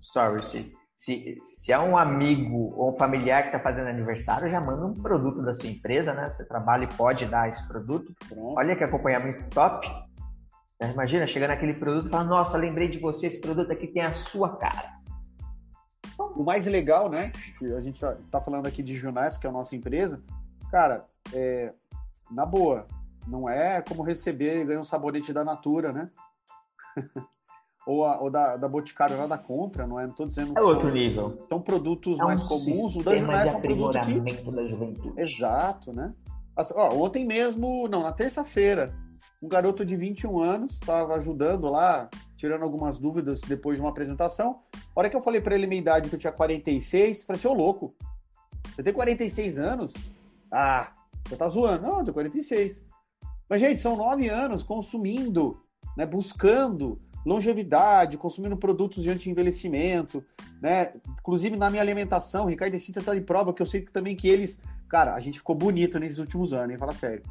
[0.00, 4.60] Sorry, se, se, se é um amigo ou um familiar que está fazendo aniversário, já
[4.60, 6.28] manda um produto da sua empresa, né?
[6.28, 8.12] Você trabalha e pode dar esse produto.
[8.28, 8.58] Pronto.
[8.58, 9.88] Olha que acompanhamento top.
[10.90, 14.14] Imagina, chegar naquele produto e falar, nossa, lembrei de você, esse produto aqui tem a
[14.14, 15.00] sua cara.
[16.18, 17.30] O mais legal, né?
[17.58, 20.20] Que a gente tá, tá falando aqui de Junais, que é a nossa empresa.
[20.70, 21.72] Cara, é,
[22.30, 22.86] na boa,
[23.26, 26.10] não é como receber e ganhar um sabonete da Natura, né?
[27.86, 30.06] ou, a, ou da, da Boticário lá da Contra, não é?
[30.06, 30.56] Não tô dizendo.
[30.56, 31.46] É outro são, nível.
[31.48, 32.96] São produtos é um mais comuns.
[32.96, 34.20] O da Junais é um produto que.
[34.50, 35.20] Da juventude.
[35.20, 36.12] Exato, né?
[36.74, 38.94] Ó, ontem mesmo, não, na terça-feira,
[39.42, 44.58] um garoto de 21 anos estava ajudando lá, tirando algumas dúvidas depois de uma apresentação.
[44.94, 47.48] A hora que eu falei para ele minha idade, que eu tinha 46, falei assim,
[47.48, 47.94] ô louco,
[48.74, 49.92] você tem 46 anos?
[50.50, 50.92] Ah,
[51.26, 51.82] você tá zoando.
[51.82, 52.84] Não, eu tenho 46.
[53.48, 55.60] Mas, gente, são nove anos consumindo,
[55.96, 60.24] né, buscando longevidade, consumindo produtos de anti-envelhecimento,
[60.60, 60.92] né?
[61.20, 64.16] Inclusive na minha alimentação, Ricardo e Cíntia tá de prova, que eu sei que também
[64.16, 64.60] que eles...
[64.88, 66.78] Cara, a gente ficou bonito nesses últimos anos, hein?
[66.78, 67.22] Fala sério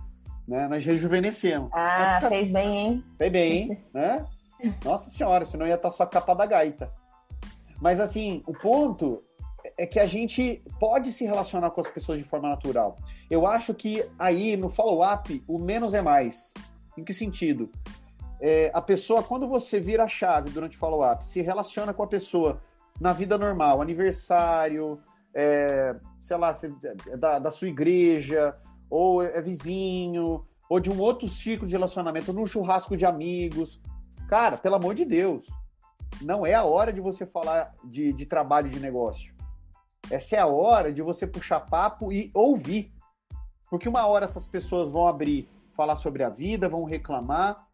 [0.48, 0.68] né?
[0.68, 1.70] Nós rejuvenescemos.
[1.72, 3.06] Ah, fez bem, hein?
[3.18, 3.84] Fez bem, hein?
[3.94, 4.26] né?
[4.84, 6.92] Nossa senhora, senão ia estar só a capa da gaita.
[7.80, 9.24] Mas assim, o ponto
[9.78, 12.98] é que a gente pode se relacionar com as pessoas de forma natural.
[13.30, 16.54] Eu acho que aí no follow-up o menos é mais.
[16.98, 17.70] Em que sentido?
[18.40, 22.08] É, a pessoa, quando você vira a chave durante o follow-up, se relaciona com a
[22.08, 22.62] pessoa
[23.00, 25.00] na vida normal, aniversário,
[25.34, 26.56] é, sei lá,
[27.08, 28.56] é da, da sua igreja,
[28.90, 33.80] ou é vizinho, ou de um outro ciclo de relacionamento, num churrasco de amigos.
[34.28, 35.46] Cara, pelo amor de Deus,
[36.22, 39.34] não é a hora de você falar de, de trabalho de negócio.
[40.12, 42.94] Essa é a hora de você puxar papo e ouvir.
[43.70, 47.66] Porque uma hora essas pessoas vão abrir, falar sobre a vida, vão reclamar.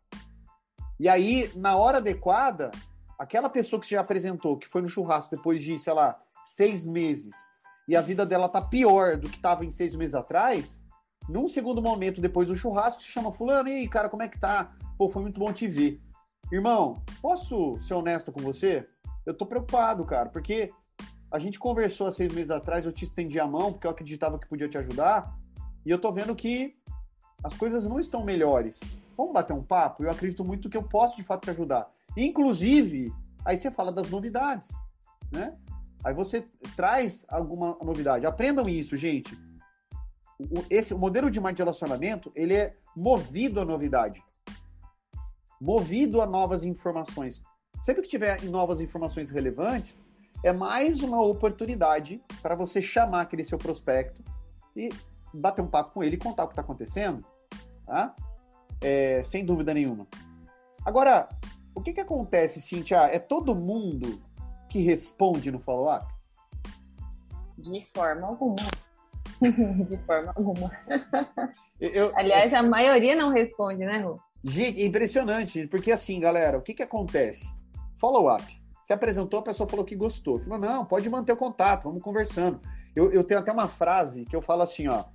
[0.99, 2.69] E aí, na hora adequada,
[3.17, 7.35] aquela pessoa que já apresentou, que foi no churrasco depois de, sei lá, seis meses,
[7.87, 10.79] e a vida dela tá pior do que estava em seis meses atrás,
[11.27, 14.39] num segundo momento, depois do churrasco, se chama fulano, e aí, cara, como é que
[14.39, 14.75] tá?
[14.97, 15.99] Pô, foi muito bom te ver.
[16.51, 18.87] Irmão, posso ser honesto com você?
[19.25, 20.71] Eu tô preocupado, cara, porque
[21.31, 24.39] a gente conversou há seis meses atrás, eu te estendi a mão porque eu acreditava
[24.39, 25.37] que podia te ajudar,
[25.85, 26.75] e eu tô vendo que
[27.43, 28.79] as coisas não estão melhores.
[29.15, 30.03] Vamos bater um papo?
[30.03, 31.89] Eu acredito muito que eu posso de fato te ajudar.
[32.15, 33.13] Inclusive,
[33.43, 34.69] aí você fala das novidades,
[35.31, 35.55] né?
[36.03, 38.25] Aí você traz alguma novidade.
[38.25, 39.37] Aprendam isso, gente.
[40.39, 44.23] O, esse o modelo de marketing de relacionamento, ele é movido à novidade.
[45.59, 47.41] Movido a novas informações.
[47.81, 50.05] Sempre que tiver novas informações relevantes,
[50.43, 54.23] é mais uma oportunidade para você chamar aquele seu prospecto
[54.75, 54.89] e
[55.33, 57.25] bater um papo com ele e contar o que está acontecendo,
[57.85, 58.15] tá?
[58.81, 60.07] É, sem dúvida nenhuma.
[60.85, 61.27] Agora,
[61.73, 63.03] o que, que acontece, Cintia?
[63.03, 64.21] É todo mundo
[64.69, 66.07] que responde no follow-up?
[67.57, 68.55] De forma alguma.
[69.41, 70.71] De forma alguma.
[71.79, 74.19] Eu, Aliás, a maioria não responde, né, Ru?
[74.43, 77.53] Gente, é impressionante, porque assim, galera, o que, que acontece?
[77.97, 78.56] Follow-up.
[78.87, 80.39] Você apresentou, a pessoa falou que gostou.
[80.39, 82.61] Falou, não, pode manter o contato, vamos conversando.
[82.95, 85.01] Eu, eu tenho até uma frase que eu falo assim, ó.
[85.01, 85.05] O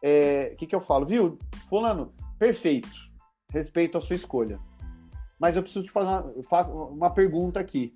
[0.00, 1.04] é, que, que eu falo?
[1.04, 2.88] Viu, fulano, perfeito.
[3.52, 4.58] Respeito a sua escolha.
[5.38, 7.94] Mas eu preciso te fazer uma, uma pergunta aqui.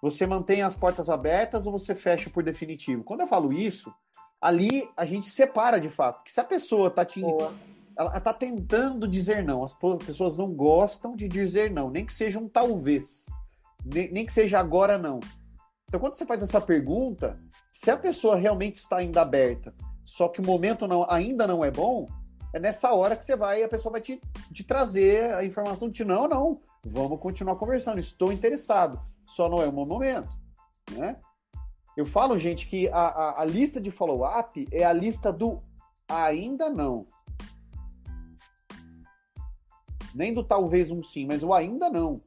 [0.00, 3.04] Você mantém as portas abertas ou você fecha por definitivo?
[3.04, 3.92] Quando eu falo isso,
[4.40, 6.20] ali a gente separa de fato.
[6.20, 7.20] Porque se a pessoa está te.
[7.20, 7.52] Boa.
[7.94, 9.62] Ela está tentando dizer não.
[9.62, 9.76] As
[10.06, 13.26] pessoas não gostam de dizer não, nem que seja um talvez
[13.84, 15.20] nem, nem que seja agora não.
[15.88, 17.38] Então, quando você faz essa pergunta,
[17.72, 21.70] se a pessoa realmente está ainda aberta, só que o momento não, ainda não é
[21.70, 22.08] bom,
[22.52, 24.20] é nessa hora que você vai, a pessoa vai te,
[24.52, 29.66] te trazer a informação de não, não, vamos continuar conversando, estou interessado, só não é
[29.66, 30.30] o momento,
[30.92, 31.16] né?
[31.96, 35.60] Eu falo, gente, que a, a, a lista de follow-up é a lista do
[36.08, 37.06] ainda não.
[40.14, 42.22] Nem do talvez um sim, mas o ainda não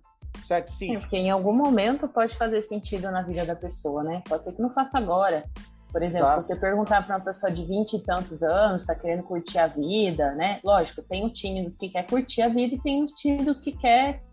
[0.45, 0.71] certo?
[0.71, 0.95] Sim.
[0.95, 4.21] É, porque em algum momento pode fazer sentido na vida da pessoa, né?
[4.27, 5.43] Pode ser que não faça agora.
[5.91, 6.41] Por exemplo, Exato.
[6.41, 9.67] se você perguntar para uma pessoa de 20 e tantos anos, está querendo curtir a
[9.67, 10.59] vida, né?
[10.63, 13.59] Lógico, tem o time dos que quer curtir a vida e tem o time dos
[13.59, 14.23] que quer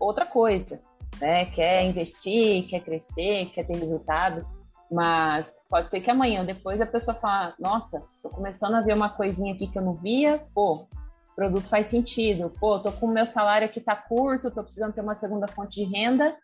[0.00, 0.80] outra coisa,
[1.20, 1.46] né?
[1.46, 4.44] Quer investir, quer crescer, quer ter resultado.
[4.90, 9.08] Mas pode ser que amanhã, depois, a pessoa fala: Nossa, tô começando a ver uma
[9.08, 10.88] coisinha aqui que eu não via, pô,
[11.36, 12.50] produto faz sentido.
[12.58, 15.84] Pô, tô com o meu salário aqui tá curto, tô precisando ter uma segunda fonte
[15.84, 16.34] de renda,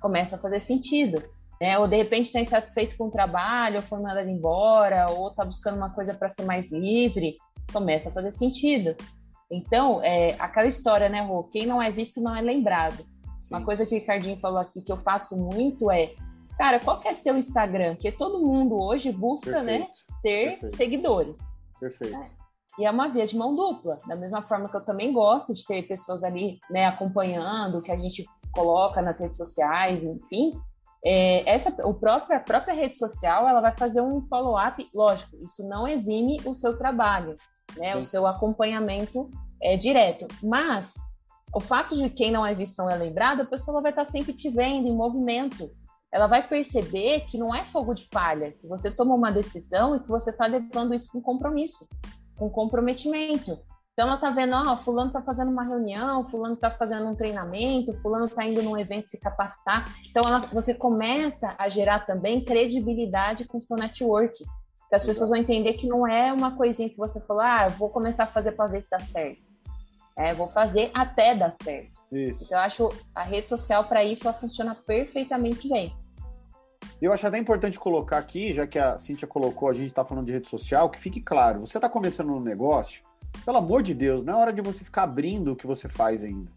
[0.00, 1.24] começa a fazer sentido.
[1.60, 1.78] Né?
[1.78, 5.78] Ou de repente está insatisfeito com o trabalho, ou foi mandado embora, ou tá buscando
[5.78, 7.38] uma coisa para ser mais livre,
[7.72, 8.94] começa a fazer sentido.
[9.50, 11.44] Então, é, aquela história, né, Rô?
[11.44, 12.98] Quem não é visto não é lembrado.
[12.98, 13.48] Sim.
[13.50, 16.14] Uma coisa que o Ricardinho falou aqui que eu faço muito é,
[16.58, 17.94] cara, qual que é seu Instagram?
[17.94, 19.88] Porque todo mundo hoje busca, né, Perfeito.
[19.88, 20.76] né, ter Perfeito.
[20.76, 21.38] seguidores.
[21.80, 22.16] Perfeito.
[22.16, 22.43] É.
[22.78, 23.98] E é uma via de mão dupla.
[24.06, 27.96] Da mesma forma que eu também gosto de ter pessoas ali né, acompanhando que a
[27.96, 30.58] gente coloca nas redes sociais, enfim.
[31.04, 35.62] É, essa, o próprio, a própria rede social ela vai fazer um follow-up, lógico, isso
[35.68, 37.36] não exime o seu trabalho,
[37.76, 39.30] né, o seu acompanhamento
[39.62, 40.26] é, direto.
[40.42, 40.94] Mas
[41.54, 44.32] o fato de quem não é visto não é lembrado, a pessoa vai estar sempre
[44.32, 45.70] te vendo em movimento.
[46.10, 50.00] Ela vai perceber que não é fogo de palha, que você tomou uma decisão e
[50.00, 51.86] que você está levando isso com compromisso
[52.36, 53.58] com comprometimento.
[53.94, 57.94] Então ela tá vendo, ó, fulano tá fazendo uma reunião, fulano tá fazendo um treinamento,
[58.02, 59.88] fulano tá indo num evento se capacitar.
[60.10, 64.36] Então ela, você começa a gerar também credibilidade com o seu network.
[64.88, 65.06] Que as Exato.
[65.06, 68.26] pessoas vão entender que não é uma coisinha que você falou, ah, vou começar a
[68.26, 69.42] fazer para ver se dá certo.
[70.16, 71.92] É, vou fazer até dar certo.
[72.10, 72.42] Isso.
[72.44, 75.92] Então eu acho a rede social para isso ela funciona perfeitamente bem.
[77.00, 80.26] Eu acho até importante colocar aqui, já que a Cintia colocou, a gente está falando
[80.26, 83.02] de rede social, que fique claro, você está começando um negócio,
[83.44, 86.22] pelo amor de Deus, não é hora de você ficar abrindo o que você faz
[86.22, 86.50] ainda.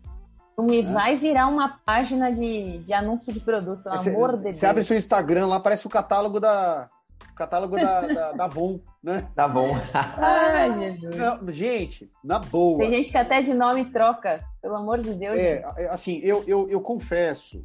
[0.57, 4.43] Não me vai virar uma página de, de anúncio de produto, pelo Você- amor de
[4.43, 4.55] Deus.
[4.57, 6.89] Você abre seu Instagram lá, parece o catálogo da.
[7.29, 9.27] o catálogo da, da, da Avon, né?
[9.35, 9.79] Tá bom.
[9.93, 11.15] Ai, Jesus.
[11.15, 12.79] Não, gente, na boa.
[12.79, 15.37] Tem gente que até de nome troca, pelo amor de Deus.
[15.37, 17.61] É, assim, eu, eu, eu confesso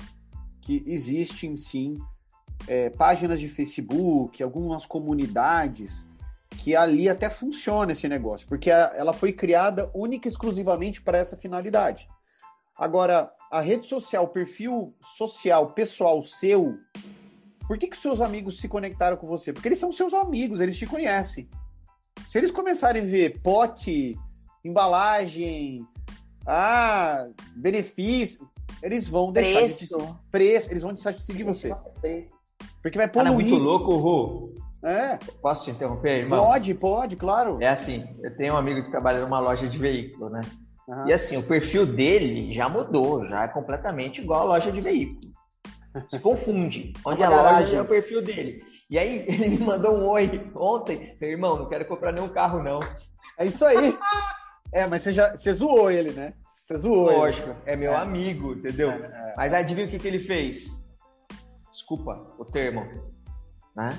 [0.60, 1.96] que existem sim
[2.68, 6.06] é, páginas de Facebook, algumas comunidades
[6.58, 11.18] que ali até funciona esse negócio, porque a- ela foi criada única e exclusivamente para
[11.18, 12.08] essa finalidade.
[12.76, 16.78] Agora, a rede social, o perfil social, pessoal seu,
[17.66, 19.52] por que, que seus amigos se conectaram com você?
[19.52, 21.48] Porque eles são seus amigos, eles te conhecem.
[22.28, 24.16] Se eles começarem a ver pote,
[24.64, 25.86] embalagem,
[26.46, 28.48] ah, benefício,
[28.82, 30.18] eles vão deixar de te Preço.
[30.30, 31.74] preço, eles vão deixar de seguir você.
[32.82, 33.46] Porque vai Cara, poluir.
[33.48, 34.54] muito louco, Ru.
[34.84, 36.44] É, Posso te interromper, irmão?
[36.44, 37.58] pode, pode, claro.
[37.62, 40.40] É assim, eu tenho um amigo que trabalha numa loja de veículo, né?
[40.88, 41.06] Aham.
[41.06, 45.20] E assim, o perfil dele já mudou, já é completamente igual a loja de veículo.
[46.08, 46.92] Se confunde.
[47.06, 48.60] Onde Uma a loja é o perfil dele.
[48.90, 51.16] E aí ele me mandou um oi ontem.
[51.20, 52.80] Meu irmão, não quero comprar nenhum carro, não.
[53.38, 53.96] É isso aí.
[54.74, 56.32] É, mas você já você zoou ele, né?
[56.62, 57.20] Você zoou ele.
[57.20, 57.96] Lógico, é meu É.
[57.96, 58.88] amigo, entendeu?
[58.90, 60.72] É, Mas adivinha o que, que ele fez?
[61.72, 62.84] Desculpa o termo,
[63.74, 63.98] né?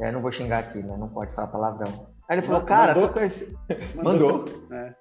[0.00, 0.96] É, não vou xingar aqui, né?
[0.98, 2.06] Não pode falar palavrão.
[2.28, 3.08] Aí ele falou, cara, mandou?
[3.08, 3.56] tô com esse...
[3.68, 4.02] é.
[4.02, 4.44] Mandou.
[4.72, 4.94] É.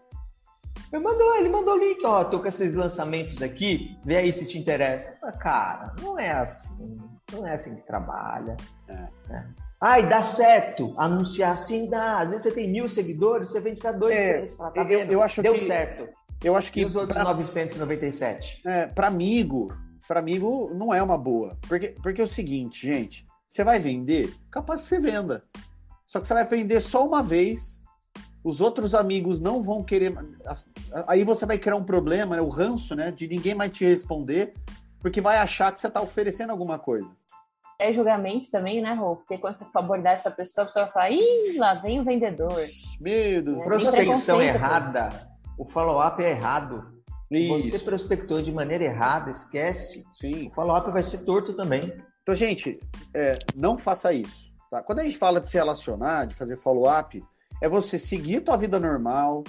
[0.94, 4.46] Ele mandou, ele mandou o link, ó, tô com esses lançamentos aqui, vê aí se
[4.46, 5.10] te interessa.
[5.12, 6.98] Eu falei, cara, não é assim,
[7.34, 8.56] não é assim que trabalha.
[8.88, 8.94] É.
[9.28, 9.50] né?
[9.82, 12.20] Ai, dá certo, anunciar assim dá.
[12.22, 15.00] Às vezes você tem mil seguidores, você vende pra dois, É, três, fala, tá eu-
[15.12, 16.08] eu acho Deu que- certo.
[16.44, 18.62] Eu acho E que os outros pra, 997?
[18.68, 19.74] é, pra amigo,
[20.08, 21.58] para amigo não é uma boa.
[21.68, 25.44] Porque, porque é o seguinte, gente, você vai vender, capaz que você venda.
[26.06, 27.82] Só que você vai vender só uma vez.
[28.44, 30.14] Os outros amigos não vão querer.
[31.08, 33.12] Aí você vai criar um problema, né, o ranço, né?
[33.12, 34.54] De ninguém mais te responder,
[35.00, 37.12] porque vai achar que você está oferecendo alguma coisa.
[37.80, 39.18] É julgamento também, né, Rô?
[39.18, 42.04] Porque quando você for abordar essa pessoa, a pessoa vai falar, ih, lá vem o
[42.04, 42.68] vendedor.
[43.02, 43.60] Meu Deus.
[43.60, 45.10] É, Prospecção errada,
[45.58, 46.95] o follow-up é errado.
[47.32, 50.06] Se você prospectou de maneira errada, esquece.
[50.20, 50.48] sim.
[50.48, 51.94] O follow-up vai ser torto também.
[52.22, 52.80] Então, gente,
[53.14, 54.52] é, não faça isso.
[54.70, 54.82] Tá?
[54.82, 57.24] Quando a gente fala de se relacionar, de fazer follow-up,
[57.62, 59.44] é você seguir tua vida normal,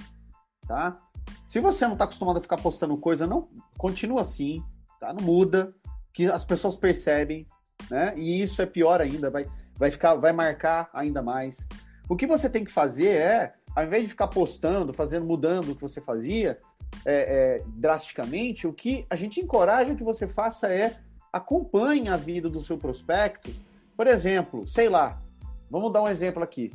[0.67, 1.01] tá?
[1.47, 4.63] Se você não está acostumado a ficar postando coisa, não continua assim,
[5.01, 5.13] tá?
[5.13, 5.75] Não muda,
[6.15, 7.47] que as pessoas percebem,
[7.91, 8.15] né?
[8.17, 11.67] E isso é pior ainda, vai, vai ficar, vai marcar ainda mais.
[12.09, 15.75] O que você tem que fazer é, ao invés de ficar postando, fazendo, mudando o
[15.75, 16.59] que você fazia
[17.05, 20.99] é, é, drasticamente, o que a gente encoraja que você faça é
[21.33, 23.51] acompanhe a vida do seu prospecto.
[23.97, 25.23] Por exemplo, sei lá,
[25.71, 26.73] vamos dar um exemplo aqui.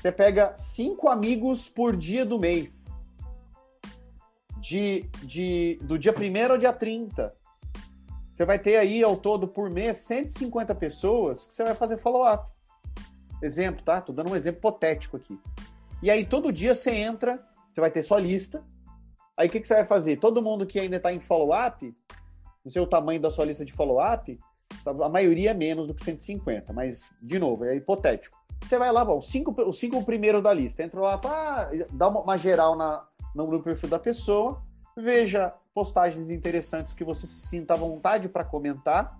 [0.00, 2.90] Você pega cinco amigos por dia do mês.
[4.58, 7.34] De, de, do dia 1 ao dia 30.
[8.32, 12.50] Você vai ter aí ao todo por mês 150 pessoas que você vai fazer follow-up.
[13.42, 14.00] Exemplo, tá?
[14.00, 15.38] Tô dando um exemplo hipotético aqui.
[16.02, 18.64] E aí todo dia você entra, você vai ter sua lista.
[19.42, 20.18] Aí o que, que você vai fazer?
[20.18, 21.92] Todo mundo que ainda está em follow-up,
[22.64, 24.38] no seu tamanho da sua lista de follow-up,
[24.86, 28.40] a maioria é menos do que 150, mas, de novo, é hipotético.
[28.62, 32.06] Você vai lá, bom, os cinco, os cinco primeiros da lista, entra lá, ah, dá
[32.06, 34.62] uma, uma geral na, no, no perfil da pessoa,
[34.96, 39.18] veja postagens interessantes que você se sinta à vontade para comentar.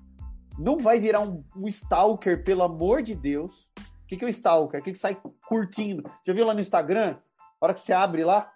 [0.57, 3.69] Não vai virar um, um stalker, pelo amor de Deus.
[3.77, 4.79] O que, que é o stalker?
[4.79, 6.09] O que, que sai curtindo?
[6.25, 7.17] Já viu lá no Instagram?
[7.61, 8.53] A hora que você abre lá,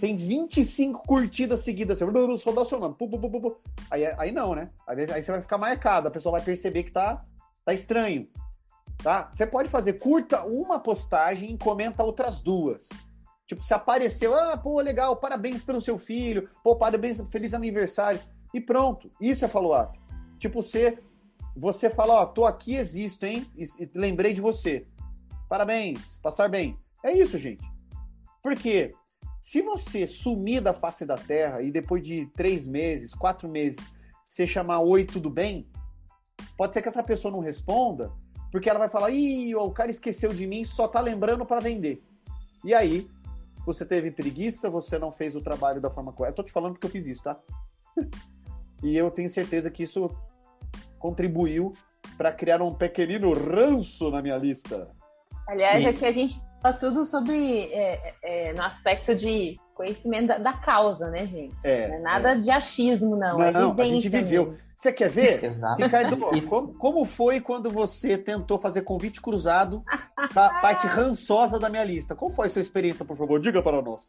[0.00, 1.98] tem 25 curtidas seguidas.
[1.98, 2.94] Você só dá o seu nome.
[2.94, 3.56] Pu, pu, pu.
[3.90, 4.70] Aí, aí não, né?
[4.86, 7.24] Aí, aí você vai ficar marcado, a pessoa vai perceber que tá,
[7.64, 8.28] tá estranho.
[9.02, 9.30] Tá?
[9.32, 12.88] Você pode fazer, curta uma postagem e comenta outras duas.
[13.46, 18.20] Tipo, se apareceu, ah, pô, legal, parabéns pelo seu filho, pô, parabéns, feliz aniversário.
[18.54, 19.98] E pronto, isso é follow-up.
[20.38, 20.98] Tipo, você,
[21.56, 23.46] você fala, ó, tô aqui, existo, hein?
[23.56, 24.86] E, e lembrei de você.
[25.48, 26.78] Parabéns, passar bem.
[27.02, 27.64] É isso, gente.
[28.42, 28.94] Porque
[29.40, 33.80] se você sumir da face da Terra e depois de três meses, quatro meses,
[34.26, 35.66] você chamar oi, tudo bem,
[36.56, 38.12] pode ser que essa pessoa não responda,
[38.52, 42.04] porque ela vai falar, ih, o cara esqueceu de mim, só tá lembrando para vender.
[42.64, 43.08] E aí,
[43.64, 46.32] você teve preguiça, você não fez o trabalho da forma correta.
[46.32, 47.38] Eu tô te falando porque eu fiz isso, tá?
[48.82, 50.10] e eu tenho certeza que isso
[50.98, 51.72] contribuiu
[52.16, 54.90] para criar um pequenino ranço na minha lista.
[55.48, 55.88] Aliás, Sim.
[55.88, 61.26] aqui a gente tudo sobre é, é, no aspecto de conhecimento da, da causa, né,
[61.26, 61.66] gente?
[61.66, 63.38] É, não é nada de achismo, não.
[63.38, 64.48] Não, é a gente viveu.
[64.48, 64.58] mesmo.
[64.76, 65.44] Você quer ver?
[65.44, 65.82] Exato.
[65.82, 69.82] Ricardo, como, como foi quando você tentou fazer convite cruzado
[70.34, 72.14] da parte rançosa da minha lista?
[72.14, 73.40] Qual foi a sua experiência, por favor?
[73.40, 74.06] Diga para nós.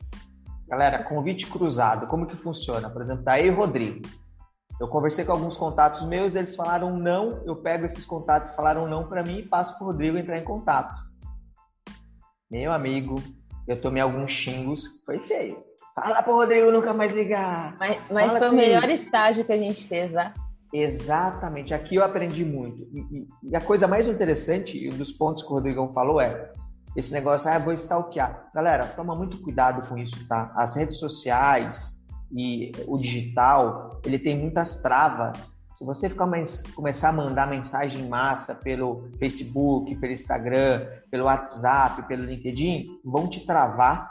[0.68, 2.90] Galera, convite cruzado, como que funciona?
[2.90, 4.02] Por exemplo, tá aí o Rodrigo.
[4.80, 9.08] Eu conversei com alguns contatos meus, eles falaram não, eu pego esses contatos, falaram não
[9.08, 11.11] para mim e passo pro Rodrigo entrar em contato.
[12.52, 13.16] Meu amigo,
[13.66, 15.64] eu tomei alguns xingos, foi feio.
[15.96, 17.78] Fala pro Rodrigo nunca mais ligar.
[17.80, 19.06] Mas, mas foi o melhor isso.
[19.06, 20.34] estágio que a gente fez lá.
[20.74, 22.82] Exatamente, aqui eu aprendi muito.
[22.94, 26.52] E, e, a coisa mais interessante, e um dos pontos que o Rodrigão falou é
[26.96, 28.50] esse negócio, ah, vou stalkear.
[28.54, 30.54] Galera, toma muito cuidado com isso, tá?
[30.58, 32.02] As redes sociais
[32.34, 35.54] e o digital, ele tem muitas travas.
[35.82, 41.24] Se você ficar mais, começar a mandar mensagem em massa pelo Facebook, pelo Instagram, pelo
[41.24, 44.08] WhatsApp, pelo LinkedIn, vão te travar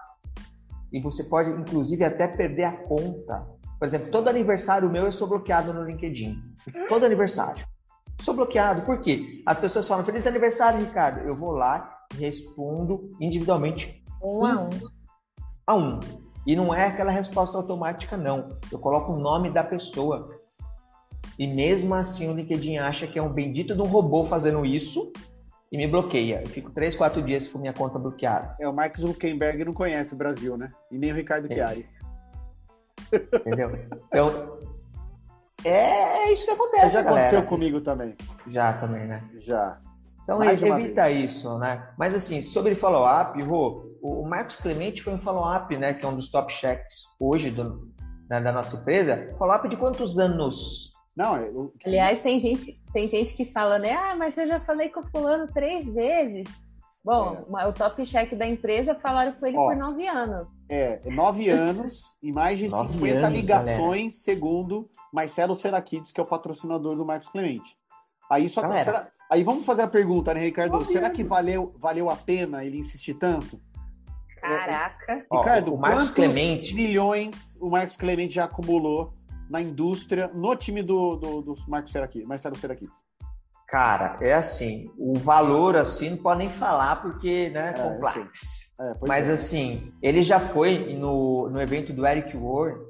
[0.93, 3.47] e você pode, inclusive, até perder a conta.
[3.79, 6.43] Por exemplo, todo aniversário meu eu sou bloqueado no LinkedIn.
[6.89, 7.65] Todo aniversário.
[8.21, 8.83] Sou bloqueado.
[8.83, 9.41] Por quê?
[9.47, 11.21] As pessoas falam, feliz aniversário, Ricardo.
[11.21, 14.05] Eu vou lá e respondo individualmente.
[14.21, 14.71] Um a um.
[15.69, 16.01] A um.
[16.45, 18.49] E não é aquela resposta automática, não.
[18.73, 20.40] Eu coloco o nome da pessoa.
[21.41, 25.11] E mesmo assim o LinkedIn acha que é um bendito de um robô fazendo isso
[25.73, 26.43] e me bloqueia.
[26.43, 28.55] Eu fico três, quatro dias com minha conta bloqueada.
[28.61, 30.71] É, o Mark Zuckerberg não conhece o Brasil, né?
[30.93, 31.55] E nem o Ricardo é.
[31.55, 31.89] Chiari.
[33.11, 33.71] Entendeu?
[34.07, 34.59] Então,
[35.65, 37.29] é isso que acontece, Já galera.
[37.29, 38.15] aconteceu comigo também.
[38.49, 39.25] Já também, né?
[39.39, 39.81] Já.
[40.23, 41.89] Então, Mais evita isso, né?
[41.97, 45.95] Mas, assim, sobre follow-up, Rô, o Marcos Clemente foi um follow-up, né?
[45.95, 47.91] Que é um dos top checks hoje do,
[48.29, 49.35] né, da nossa empresa.
[49.39, 50.91] Follow-up de quantos anos?
[51.21, 51.75] Não, eu...
[51.85, 53.93] Aliás, tem gente, tem gente que fala, né?
[53.93, 56.49] Ah, mas eu já falei com o fulano três vezes.
[57.05, 57.67] Bom, é.
[57.67, 60.51] o top check da empresa falaram com ele Ó, por nove anos.
[60.67, 64.11] É, nove anos e mais de 50 anos, ligações, galera.
[64.11, 67.77] segundo Marcelo Seraquides, que é o patrocinador do Marcos Clemente.
[68.31, 70.73] Aí só será, Aí vamos fazer a pergunta, né, Ricardo?
[70.73, 71.17] Nove será anos.
[71.17, 73.61] que valeu, valeu a pena ele insistir tanto?
[74.41, 75.13] Caraca.
[75.13, 79.13] É, Ricardo, Ó, o Marcos Clemente milhões o Marcos Clemente já acumulou
[79.51, 82.87] na indústria, no time do, do, do Marcos Seraqui, Marcelo Seraqui?
[83.67, 88.73] Cara, é assim, o valor assim não pode nem falar porque, né, é, complexo.
[88.81, 89.33] É, Mas é.
[89.33, 92.81] assim, ele já foi no, no evento do Eric Ward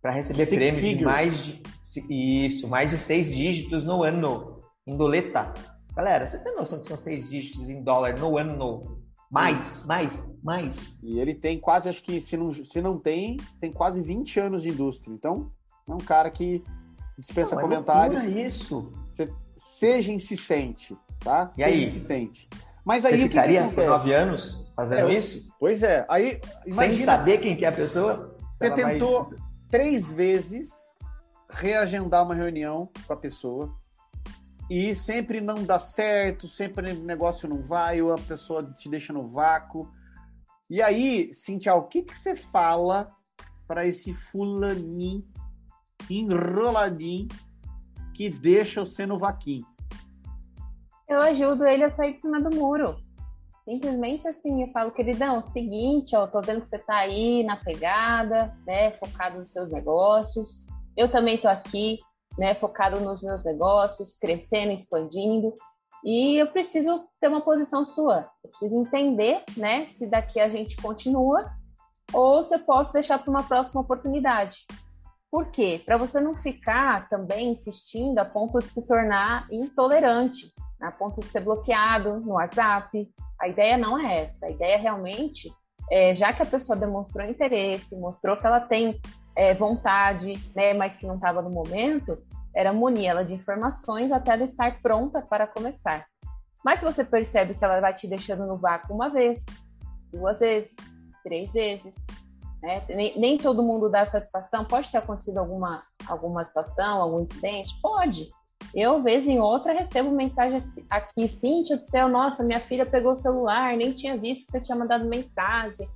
[0.00, 0.98] para receber Six prêmio figures.
[0.98, 5.52] de mais de isso, mais de seis dígitos no ano em doleta.
[5.94, 9.05] Galera, você tem noção que são seis dígitos em dólar no ano?
[9.36, 10.98] Mais, mais, mais.
[11.02, 14.62] E ele tem quase, acho que se não, se não tem, tem quase 20 anos
[14.62, 15.12] de indústria.
[15.12, 15.52] Então,
[15.86, 16.64] é um cara que
[17.18, 18.22] dispensa não, comentários.
[18.22, 18.94] É isso.
[19.54, 21.52] Seja insistente, tá?
[21.52, 21.84] E Seja aí?
[21.84, 22.48] insistente.
[22.82, 25.52] Mas aí Você ficaria o que, que por nove anos fazendo é, isso?
[25.60, 26.06] Pois é.
[26.08, 28.34] Aí, imagina, Sem saber quem que é a pessoa?
[28.56, 29.34] Você tentou
[29.68, 30.72] três vezes
[31.50, 33.70] reagendar uma reunião com a pessoa
[34.68, 39.12] e sempre não dá certo, sempre o negócio não vai, ou a pessoa te deixa
[39.12, 39.90] no vácuo.
[40.68, 43.08] E aí, Cintia, o que, que você fala
[43.66, 45.22] para esse fulaninho
[46.10, 47.28] enroladinho
[48.14, 49.66] que deixa você no vaquinho?
[51.08, 52.96] Eu ajudo ele a sair de cima do muro.
[53.64, 58.56] Simplesmente assim, eu falo, queridão, seguinte, ó, tô vendo que você tá aí na pegada,
[58.66, 60.64] né, focado nos seus negócios.
[60.96, 61.98] Eu também tô aqui,
[62.38, 65.52] né, focado nos meus negócios, crescendo, expandindo.
[66.04, 68.28] E eu preciso ter uma posição sua.
[68.44, 71.50] Eu preciso entender, né, se daqui a gente continua
[72.12, 74.66] ou se eu posso deixar para uma próxima oportunidade.
[75.30, 75.82] Por quê?
[75.84, 81.26] Para você não ficar também insistindo a ponto de se tornar intolerante, a ponto de
[81.26, 83.08] ser bloqueado no WhatsApp.
[83.40, 84.46] A ideia não é essa.
[84.46, 85.50] A ideia realmente
[85.90, 89.00] é, já que a pessoa demonstrou interesse, mostrou que ela tem
[89.36, 92.18] é, vontade, né, mas que não estava no momento,
[92.54, 96.06] era munir ela de informações até ela estar pronta para começar.
[96.64, 99.44] Mas se você percebe que ela vai te deixando no vácuo uma vez,
[100.10, 100.74] duas vezes,
[101.22, 101.94] três vezes,
[102.62, 102.82] né?
[102.88, 107.78] nem, nem, todo mundo dá satisfação, pode ter acontecido alguma, alguma situação, algum incidente?
[107.82, 108.30] Pode.
[108.74, 110.58] Eu, vez em outra, recebo mensagem
[110.88, 114.60] aqui, Cíntia do céu, nossa, minha filha pegou o celular, nem tinha visto que você
[114.60, 115.88] tinha mandado mensagem.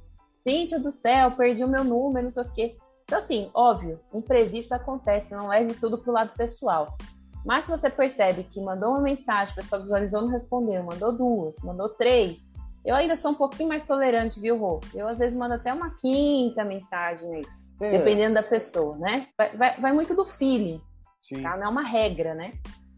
[0.46, 2.76] Cíntia do céu, perdi o meu número, não sei o quê.
[3.10, 6.96] Então, assim, óbvio, imprevisto acontece, não leve tudo para o lado pessoal.
[7.44, 11.56] Mas se você percebe que mandou uma mensagem, a pessoa visualizou, não respondeu, mandou duas,
[11.64, 12.48] mandou três,
[12.84, 14.78] eu ainda sou um pouquinho mais tolerante, viu, Rô?
[14.94, 17.42] Eu às vezes mando até uma quinta mensagem aí,
[17.80, 17.90] é.
[17.90, 19.26] dependendo da pessoa, né?
[19.36, 20.80] Vai, vai, vai muito do feeling,
[21.20, 21.42] Sim.
[21.42, 21.56] tá?
[21.56, 22.52] Não é uma regra, né?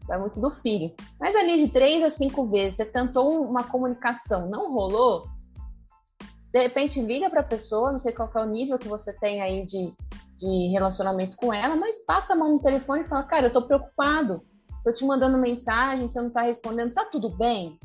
[0.07, 0.93] Vai muito do feeling.
[1.19, 5.27] Mas ali de três a cinco vezes, você tentou uma comunicação, não rolou,
[6.53, 9.41] de repente liga para a pessoa, não sei qual é o nível que você tem
[9.41, 9.91] aí de,
[10.37, 13.63] de relacionamento com ela, mas passa a mão no telefone e fala, cara, eu tô
[13.63, 14.43] preocupado,
[14.83, 17.79] tô te mandando mensagem, você não tá respondendo, tá tudo bem?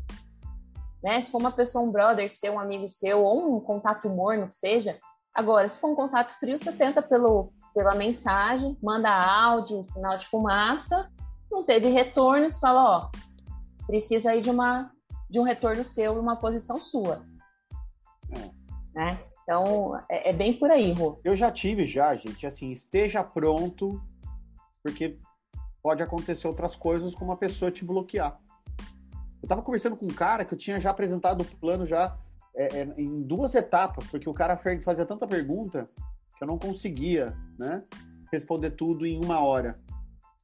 [1.03, 1.23] Né?
[1.23, 4.57] Se for uma pessoa, um brother seu, um amigo seu, ou um contato morno que
[4.57, 4.99] seja,
[5.39, 10.27] Agora, se for um contato frio, você tenta pelo, pela mensagem, manda áudio, sinal de
[10.27, 11.09] fumaça,
[11.49, 13.11] não teve retorno, você fala, ó,
[13.87, 14.91] preciso aí de, uma,
[15.31, 17.23] de um retorno seu em uma posição sua.
[18.33, 18.58] É.
[18.99, 19.17] Né?
[19.45, 21.21] Então, é, é, bem por aí, Rô.
[21.23, 24.03] Eu já tive já, gente, assim, esteja pronto,
[24.83, 25.17] porque
[25.81, 28.41] pode acontecer outras coisas como a pessoa te bloquear.
[29.41, 32.19] Eu tava conversando com um cara que eu tinha já apresentado o plano já
[32.57, 35.89] é, é, em duas etapas, porque o cara fazia tanta pergunta
[36.37, 37.85] que eu não conseguia, né,
[38.33, 39.79] responder tudo em uma hora.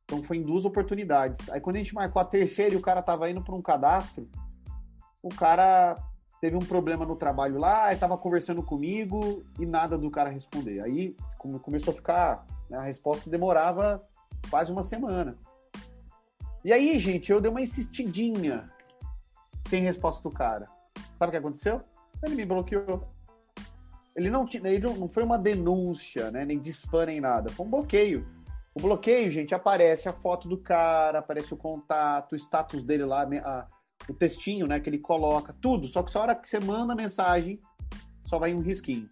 [0.05, 1.51] Então foi em duas oportunidades.
[1.51, 4.31] Aí quando a gente marcou a terceira e o cara tava indo para um cadastro,
[5.25, 5.97] o cara
[6.45, 10.83] teve um problema no trabalho lá, estava conversando comigo e nada do cara responder.
[10.83, 14.07] Aí começou a ficar, né, a resposta demorava
[14.51, 15.39] quase uma semana.
[16.63, 18.71] E aí, gente, eu dei uma insistidinha
[19.71, 20.69] sem resposta do cara.
[21.19, 21.81] Sabe o que aconteceu?
[22.23, 23.09] Ele me bloqueou.
[24.15, 26.45] Ele não, ele não foi uma denúncia, né?
[26.45, 27.51] Nem spam, nem nada.
[27.53, 28.29] Foi um bloqueio.
[28.75, 33.23] O bloqueio, gente, aparece a foto do cara, aparece o contato, o status dele lá,
[33.23, 33.67] a,
[34.09, 34.81] o textinho, né?
[34.81, 35.87] Que ele coloca, tudo.
[35.87, 37.59] Só que só a hora que você manda a mensagem,
[38.25, 39.09] só vai um risquinho.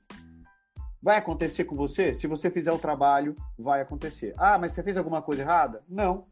[1.03, 2.15] Vai acontecer com você?
[2.15, 4.35] Se você fizer o trabalho, vai acontecer.
[4.39, 5.83] Ah, mas você fez alguma coisa errada?
[5.89, 6.27] Não.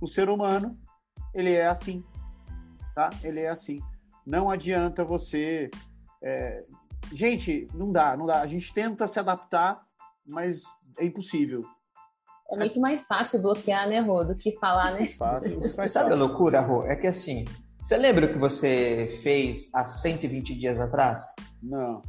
[0.00, 0.78] O ser humano,
[1.34, 2.02] ele é assim.
[2.94, 3.10] Tá?
[3.22, 3.78] Ele é assim.
[4.24, 5.70] Não adianta você.
[6.22, 6.64] É...
[7.12, 8.40] Gente, não dá, não dá.
[8.40, 9.84] A gente tenta se adaptar,
[10.26, 10.62] mas
[10.98, 11.64] é impossível.
[12.52, 15.06] É muito mais fácil bloquear, né, Rô, do que falar, né?
[15.06, 16.84] Fácil, mais Sabe a loucura, Rô?
[16.84, 17.44] É que assim,
[17.80, 21.34] você lembra o que você fez há 120 dias atrás?
[21.62, 22.02] Não.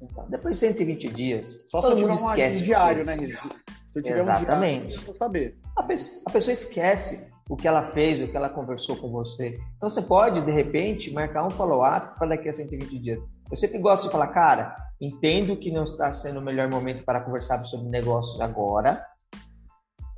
[0.00, 2.58] Então, depois de 120 dias, Só todo se eu mundo esquece.
[2.58, 4.84] Um diário, né, Se eu tiver Exatamente.
[4.84, 5.58] um diário, eu saber.
[5.76, 9.58] A pessoa, a pessoa esquece o que ela fez, o que ela conversou com você.
[9.76, 13.20] Então você pode, de repente, marcar um follow-up para daqui a 120 dias.
[13.50, 17.20] Eu sempre gosto de falar, cara, entendo que não está sendo o melhor momento para
[17.20, 19.04] conversar sobre negócios agora.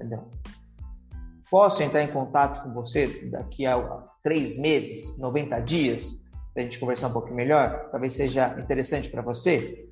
[0.01, 0.27] Entendeu?
[1.51, 3.77] Posso entrar em contato com você daqui a
[4.23, 6.17] três meses, 90 dias,
[6.55, 7.91] para a gente conversar um pouquinho melhor?
[7.91, 9.87] Talvez seja interessante para você?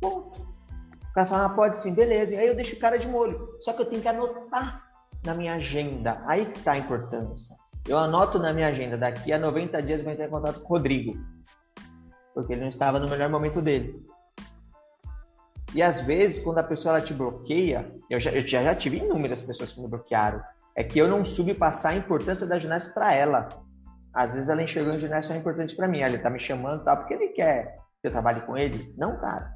[0.00, 0.40] Ponto.
[0.40, 2.34] O cara fala, ah, pode sim, beleza.
[2.34, 3.56] E aí eu deixo o cara de molho.
[3.60, 4.82] Só que eu tenho que anotar
[5.24, 6.20] na minha agenda.
[6.26, 7.54] Aí que está a importância.
[7.86, 10.64] Eu anoto na minha agenda, daqui a 90 dias eu vou entrar em contato com
[10.64, 11.14] o Rodrigo.
[12.34, 14.02] Porque ele não estava no melhor momento dele.
[15.74, 19.42] E às vezes, quando a pessoa ela te bloqueia, eu já, eu já tive inúmeras
[19.42, 20.40] pessoas que me bloquearam,
[20.76, 23.48] é que eu não soube passar a importância da ginástica para ela.
[24.12, 26.00] Às vezes ela enxergou a ginástica importante para mim.
[26.00, 26.94] Ele tá me chamando, tá?
[26.94, 28.94] Porque ele quer que eu trabalhe com ele?
[28.96, 29.52] Não, cara.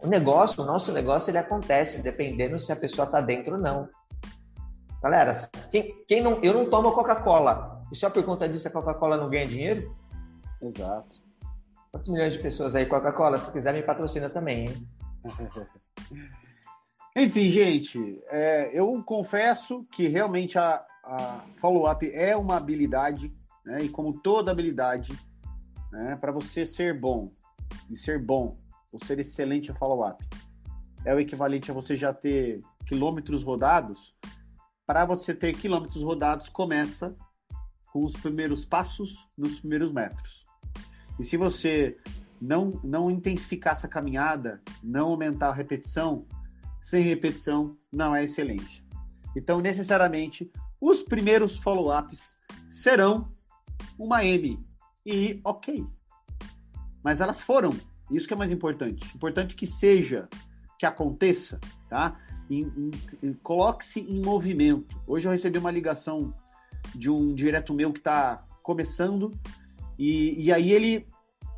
[0.00, 3.88] O negócio, o nosso negócio, ele acontece dependendo se a pessoa tá dentro ou não.
[5.02, 5.32] Galera,
[5.70, 7.82] quem, quem não, eu não tomo Coca-Cola.
[7.90, 9.96] E só por conta disso a Coca-Cola não ganha dinheiro?
[10.60, 11.21] Exato.
[11.92, 13.36] Quantos milhões de pessoas aí, Coca-Cola?
[13.36, 14.88] Se quiser, me patrocina também, hein?
[17.14, 23.30] Enfim, gente, é, eu confesso que realmente a, a follow-up é uma habilidade,
[23.62, 23.82] né?
[23.82, 25.12] E como toda habilidade,
[25.92, 27.30] né, para você ser bom
[27.90, 28.56] e ser bom,
[28.90, 30.26] ou ser excelente a follow-up,
[31.04, 34.16] é o equivalente a você já ter quilômetros rodados.
[34.86, 37.14] Para você ter quilômetros rodados, começa
[37.92, 40.41] com os primeiros passos nos primeiros metros.
[41.18, 41.96] E se você
[42.40, 46.26] não, não intensificar essa caminhada, não aumentar a repetição,
[46.80, 48.82] sem repetição não é excelência.
[49.36, 50.50] Então, necessariamente,
[50.80, 52.34] os primeiros follow-ups
[52.68, 53.32] serão
[53.98, 54.58] uma M.
[55.06, 55.86] E ok.
[57.02, 57.70] Mas elas foram.
[58.10, 59.04] Isso que é mais importante.
[59.14, 60.28] Importante que seja,
[60.78, 62.20] que aconteça, tá?
[63.42, 65.00] Coloque-se em movimento.
[65.06, 66.34] Hoje eu recebi uma ligação
[66.94, 69.32] de um direto meu que está começando
[69.98, 71.06] e, e aí ele,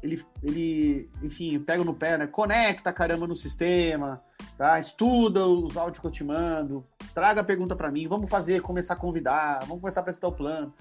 [0.02, 2.26] ele, ele, enfim, pega no pé, né?
[2.26, 4.22] Conecta caramba no sistema,
[4.56, 4.78] tá?
[4.78, 8.94] Estuda os áudios que eu te mando, traga a pergunta para mim, vamos fazer, começar
[8.94, 10.72] a convidar, vamos começar a apresentar o plano.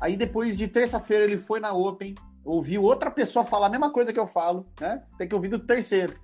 [0.00, 4.12] Aí depois de terça-feira ele foi na Open, ouviu outra pessoa falar a mesma coisa
[4.12, 5.02] que eu falo, né?
[5.16, 6.14] Tem que ouvir do terceiro.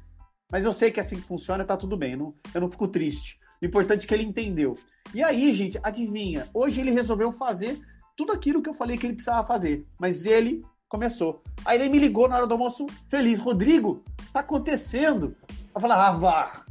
[0.51, 2.87] Mas eu sei que é assim que funciona, tá tudo bem, não, eu não fico
[2.87, 3.39] triste.
[3.61, 4.79] O importante é que ele entendeu.
[5.15, 6.49] E aí, gente, adivinha?
[6.53, 7.81] Hoje ele resolveu fazer
[8.17, 11.43] tudo aquilo que eu falei que ele precisava fazer, mas ele começou.
[11.65, 13.39] Aí ele me ligou na hora do almoço, feliz.
[13.39, 15.35] Rodrigo, tá acontecendo?
[15.75, 16.65] Eu falei, ah, vá.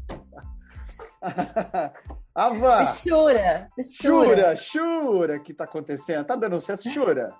[2.34, 2.86] ah, vá.
[2.86, 4.56] Chura, chura.
[4.56, 6.26] Chura que tá acontecendo.
[6.26, 7.34] Tá dando certo, chura.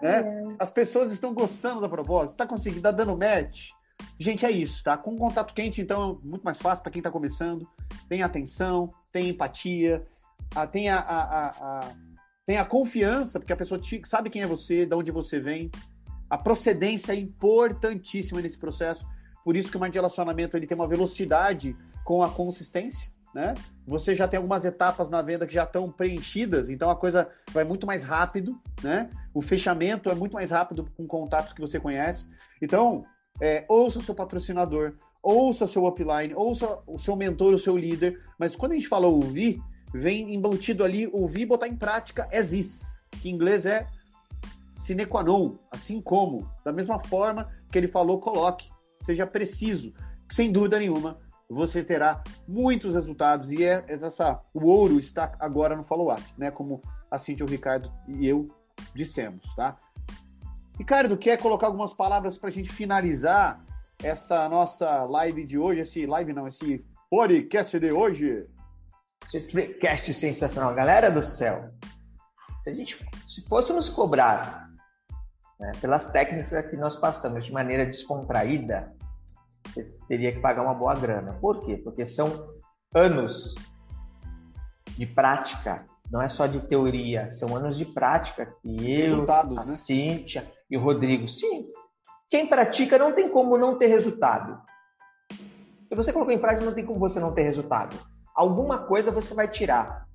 [0.00, 0.20] Né?
[0.20, 0.24] É.
[0.58, 3.70] As pessoas estão gostando da proposta, tá conseguindo, tá dando match.
[4.18, 4.96] Gente, é isso, tá?
[4.96, 7.68] Com contato quente, então, é muito mais fácil para quem tá começando.
[8.08, 10.06] Tem atenção, tem empatia,
[10.54, 11.92] ah, tem a, a, a, a,
[12.50, 15.70] tem a confiança, porque a pessoa te, sabe quem é você, de onde você vem.
[16.28, 19.06] A procedência é importantíssima nesse processo.
[19.44, 23.54] Por isso que o marketing de relacionamento ele tem uma velocidade com a consistência, né?
[23.86, 27.62] Você já tem algumas etapas na venda que já estão preenchidas, então a coisa vai
[27.62, 29.08] muito mais rápido, né?
[29.32, 32.28] O fechamento é muito mais rápido com contatos que você conhece.
[32.60, 33.04] Então,
[33.40, 38.20] é, ouça o seu patrocinador, ouça seu upline, ouça o seu mentor, o seu líder.
[38.36, 39.62] Mas quando a gente fala ouvir,
[39.92, 43.86] vem embutido ali ouvir e botar em prática as is, que em inglês é
[44.70, 48.70] sine qua non, assim como, da mesma forma que ele falou, coloque,
[49.02, 49.92] seja preciso,
[50.28, 51.18] que sem dúvida nenhuma
[51.48, 56.50] você terá muitos resultados e é, é essa, o ouro está agora no follow-up, né?
[56.50, 56.80] Como
[57.10, 58.48] a Cintia, o Ricardo e eu
[58.94, 59.76] dissemos, tá?
[60.78, 63.62] Ricardo, quer colocar algumas palavras para a gente finalizar
[64.02, 68.48] essa nossa live de hoje, esse live não, esse podcast de hoje?
[69.24, 71.68] Esse podcast sensacional, galera do céu.
[72.58, 74.68] Se a gente se fôssemos cobrar
[75.58, 78.92] né, pelas técnicas que nós passamos de maneira descontraída,
[79.64, 81.34] você teria que pagar uma boa grana.
[81.40, 81.76] Por quê?
[81.76, 82.54] Porque são
[82.94, 83.54] anos
[84.96, 89.64] de prática, não é só de teoria, são anos de prática que eu, a né?
[89.64, 91.68] Cíntia e o Rodrigo, sim,
[92.28, 94.60] quem pratica não tem como não ter resultado.
[95.30, 97.96] Se você colocou em prática, não tem como você não ter resultado.
[98.40, 100.06] Alguma coisa você vai tirar.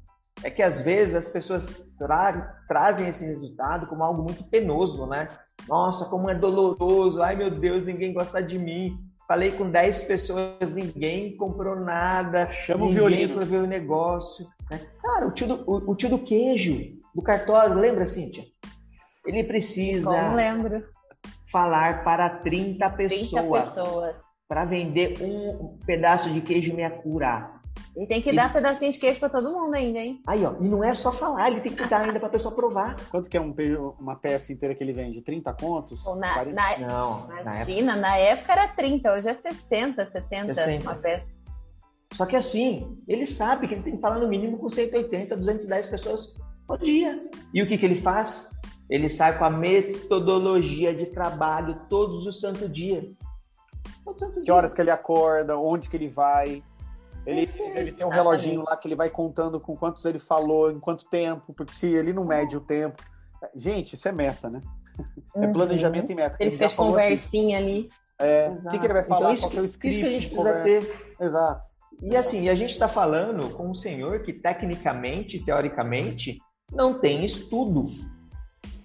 [0.44, 5.30] É que às vezes as pessoas tra trazem esse resultado como algo muito penoso, né?
[5.70, 7.22] Nossa, como é doloroso.
[7.22, 8.98] Ai meu Deus, ninguém gosta de mim.
[9.28, 12.52] Falei com 10 pessoas, ninguém comprou nada.
[12.52, 13.36] Chama o violino.
[13.36, 14.48] foi ver o negócio.
[14.72, 14.82] Né?
[15.04, 18.44] Cara, o tio, do, o, o tio do queijo, do cartório, lembra, Cíntia?
[19.24, 20.10] Ele precisa.
[20.10, 20.84] Não lembro.
[21.52, 23.30] Falar para 30 pessoas.
[23.30, 24.16] 30 pessoas.
[24.48, 27.55] Para vender um pedaço de queijo meia cura.
[27.96, 30.22] E tem que dar pedacinho de queijo para todo mundo ainda, hein?
[30.28, 32.54] Aí, ó, e não é só falar, ele tem que dar ainda para a pessoa
[32.54, 32.96] provar.
[33.10, 33.56] Quanto que é um
[34.00, 35.22] uma peça inteira que ele vende?
[35.22, 36.06] 30 contos?
[36.06, 38.02] Ou na, na, não, na, na China, época...
[38.02, 40.84] na época era 30, hoje é 60, 70 60.
[40.84, 41.46] uma peça.
[42.14, 45.88] Só que assim, ele sabe que ele tem que falar no mínimo com 180, 210
[45.88, 46.36] pessoas
[46.68, 47.22] por dia.
[47.54, 48.50] E o que, que ele faz?
[48.90, 53.10] Ele sai com a metodologia de trabalho todos os santo dia.
[54.04, 56.64] Todo santo que horas que ele acorda, onde que ele vai.
[57.26, 60.80] Ele, ele tem um reloginho lá que ele vai contando com quantos ele falou, em
[60.80, 63.02] quanto tempo, porque se ele não mede o tempo.
[63.56, 64.62] Gente, isso é meta, né?
[65.36, 66.38] É planejamento e meta.
[66.40, 67.04] Ele já fez falou aqui.
[67.04, 67.90] conversinha ali.
[68.18, 69.88] É, o que, que ele vai Então, falar, isso qual que é script.
[69.90, 71.16] Isso que a gente precisa ter.
[71.20, 71.68] Exato.
[72.02, 76.40] E assim, a gente está falando com um senhor que tecnicamente, teoricamente,
[76.72, 77.88] não tem estudo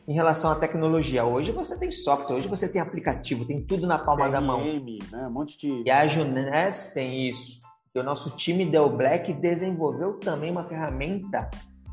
[0.06, 1.24] em relação à tecnologia.
[1.24, 4.62] Hoje você tem software, hoje você tem aplicativo, tem tudo na palma da mão.
[4.62, 5.26] TRM, né?
[5.26, 5.82] Um monte de.
[5.86, 7.60] E a Juness tem isso.
[7.94, 11.50] E o nosso time Dell Black desenvolveu também uma ferramenta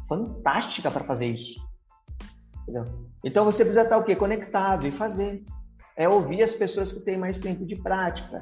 [0.08, 1.60] fantástica para fazer isso.
[2.62, 2.86] Entendeu?
[3.24, 4.16] Então você precisa estar o quê?
[4.16, 5.44] Conectado e fazer.
[5.96, 8.42] É ouvir as pessoas que têm mais tempo de prática.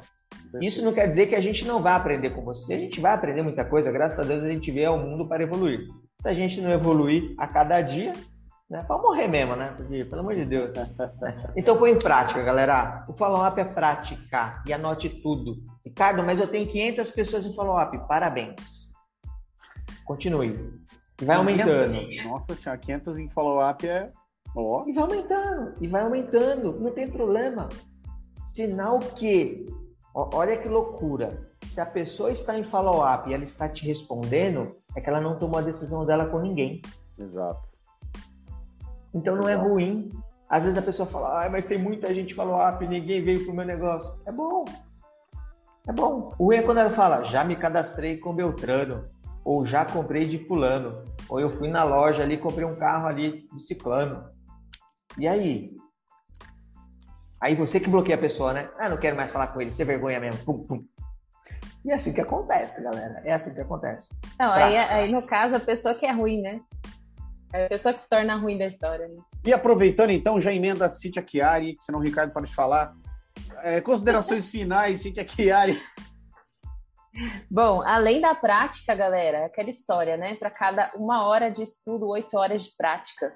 [0.60, 2.74] Isso não quer dizer que a gente não vai aprender com você.
[2.74, 3.90] A gente vai aprender muita coisa.
[3.90, 5.80] Graças a Deus a gente vê o mundo para evoluir.
[6.20, 8.12] Se a gente não evoluir a cada dia,
[8.68, 8.82] né?
[8.82, 9.72] Para morrer mesmo, né?
[9.76, 10.70] Porque, pelo amor de Deus.
[11.56, 13.04] Então põe em prática, galera.
[13.08, 15.56] O follow-up é prática e anote tudo.
[15.86, 17.96] Ricardo, mas eu tenho 500 pessoas em follow-up.
[18.08, 18.92] Parabéns.
[20.04, 20.82] Continue.
[21.22, 21.94] E vai aumentando.
[21.94, 22.24] 500?
[22.26, 24.10] Nossa senhora, 500 em follow-up é.
[24.56, 24.84] Ó.
[24.88, 27.68] E vai aumentando, e vai aumentando, não tem problema.
[28.44, 29.66] Sinal que,
[30.12, 35.00] olha que loucura, se a pessoa está em follow-up e ela está te respondendo, é
[35.00, 36.82] que ela não tomou a decisão dela com ninguém.
[37.16, 37.68] Exato.
[39.14, 39.68] Então não é Exato.
[39.68, 40.08] ruim.
[40.48, 43.54] Às vezes a pessoa fala, ah, mas tem muita gente follow-up e ninguém veio pro
[43.54, 44.12] meu negócio.
[44.26, 44.64] É bom.
[45.88, 46.34] É bom.
[46.38, 49.06] O ruim é quando ela fala, já me cadastrei com Beltrano,
[49.44, 53.06] ou já comprei de fulano, ou eu fui na loja ali e comprei um carro
[53.06, 54.28] ali de ciclano.
[55.16, 55.70] E aí?
[57.40, 58.68] Aí você que bloqueia a pessoa, né?
[58.78, 60.44] Ah, não quero mais falar com ele, você vergonha mesmo.
[60.44, 60.84] Pum, pum.
[61.84, 63.22] E é assim que acontece, galera.
[63.24, 64.08] É assim que acontece.
[64.40, 66.60] Não, aí, aí no caso a pessoa que é ruim, né?
[67.52, 69.06] É a pessoa que se torna ruim da história.
[69.06, 69.16] Né?
[69.44, 72.92] E aproveitando então, já emenda a Cintia Chiari, senão o Ricardo para de falar.
[73.62, 75.80] É, considerações finais, Cintia Chiari.
[77.50, 80.34] Bom, além da prática, galera, é aquela história, né?
[80.34, 83.34] Para cada uma hora de estudo, oito horas de prática.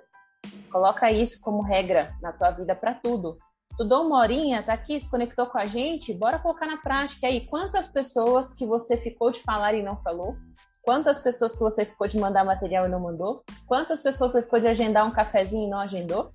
[0.71, 3.39] Coloca isso como regra na tua vida para tudo.
[3.71, 7.47] Estudou uma horinha, tá aqui, se conectou com a gente, bora colocar na prática aí.
[7.47, 10.37] Quantas pessoas que você ficou de falar e não falou?
[10.83, 13.43] Quantas pessoas que você ficou de mandar material e não mandou?
[13.67, 16.33] Quantas pessoas você ficou de agendar um cafezinho e não agendou?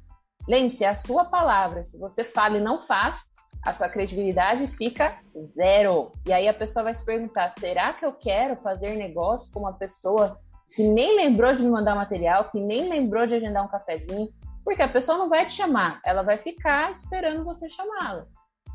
[0.48, 1.84] Lembre-se, é a sua palavra.
[1.86, 3.35] Se você fala e não faz,
[3.66, 5.18] a sua credibilidade fica
[5.56, 6.12] zero.
[6.26, 9.74] E aí a pessoa vai se perguntar: será que eu quero fazer negócio com uma
[9.74, 10.40] pessoa
[10.76, 14.30] que nem lembrou de me mandar material, que nem lembrou de agendar um cafezinho,
[14.64, 18.26] Porque a pessoa não vai te chamar, ela vai ficar esperando você chamá-la.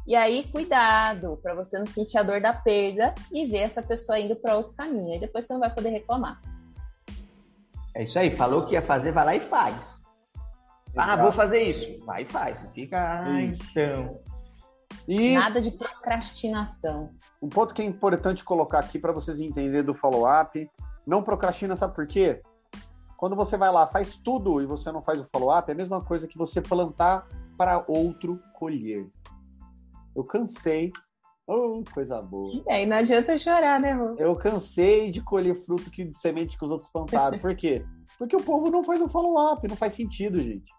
[0.07, 4.18] E aí, cuidado, para você não sentir a dor da perda e ver essa pessoa
[4.18, 5.14] indo para outro caminho.
[5.14, 6.41] E depois você não vai poder reclamar.
[7.95, 10.05] É isso aí, falou que ia fazer, vai lá e faz.
[10.97, 12.03] Ah, vou fazer isso.
[12.05, 12.59] Vai e faz.
[12.72, 14.18] Fica, ah, então.
[15.09, 17.11] E Nada de procrastinação.
[17.42, 20.68] Um ponto que é importante colocar aqui para vocês entenderem do follow-up.
[21.07, 22.42] Não procrastina, sabe por quê?
[23.16, 26.03] Quando você vai lá, faz tudo e você não faz o follow-up, é a mesma
[26.03, 27.26] coisa que você plantar
[27.57, 29.07] para outro colher.
[30.16, 30.90] Eu cansei.
[31.46, 32.62] Oh, coisa boa.
[32.66, 34.14] E aí não adianta chorar, né, Rô?
[34.16, 37.38] Eu cansei de colher fruto que, de semente que os outros plantaram.
[37.38, 37.84] Por quê?
[38.16, 39.66] Porque o povo não faz o follow-up.
[39.68, 40.72] Não faz sentido, gente.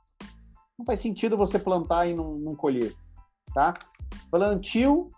[0.79, 2.95] Não faz sentido você plantar e não, não colher.
[3.53, 3.73] Tá?
[4.29, 5.11] Plantio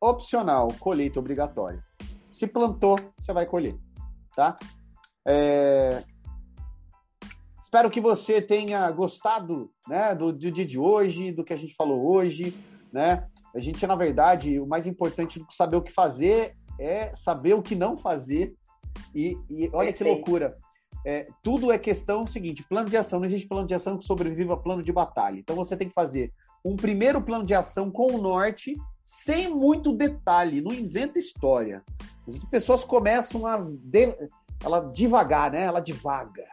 [0.00, 1.82] opcional, colheita obrigatória.
[2.32, 3.76] Se plantou, você vai colher.
[4.34, 4.56] Tá?
[5.26, 6.04] É...
[7.60, 11.74] Espero que você tenha gostado né, do, do dia de hoje, do que a gente
[11.74, 12.54] falou hoje
[12.92, 13.26] né?
[13.54, 17.54] A gente, na verdade, o mais importante do que saber o que fazer é saber
[17.54, 18.54] o que não fazer.
[19.14, 20.56] E, e olha que loucura.
[21.06, 23.18] É, tudo é questão seguinte: plano de ação.
[23.18, 25.38] Não existe plano de ação que sobreviva a plano de batalha.
[25.38, 26.32] Então você tem que fazer
[26.68, 30.60] um primeiro plano de ação com o norte, sem muito detalhe.
[30.60, 31.82] Não inventa história.
[32.26, 33.58] As pessoas começam a.
[33.58, 34.16] De...
[34.62, 35.62] Ela devagar, né?
[35.62, 36.44] Ela devaga.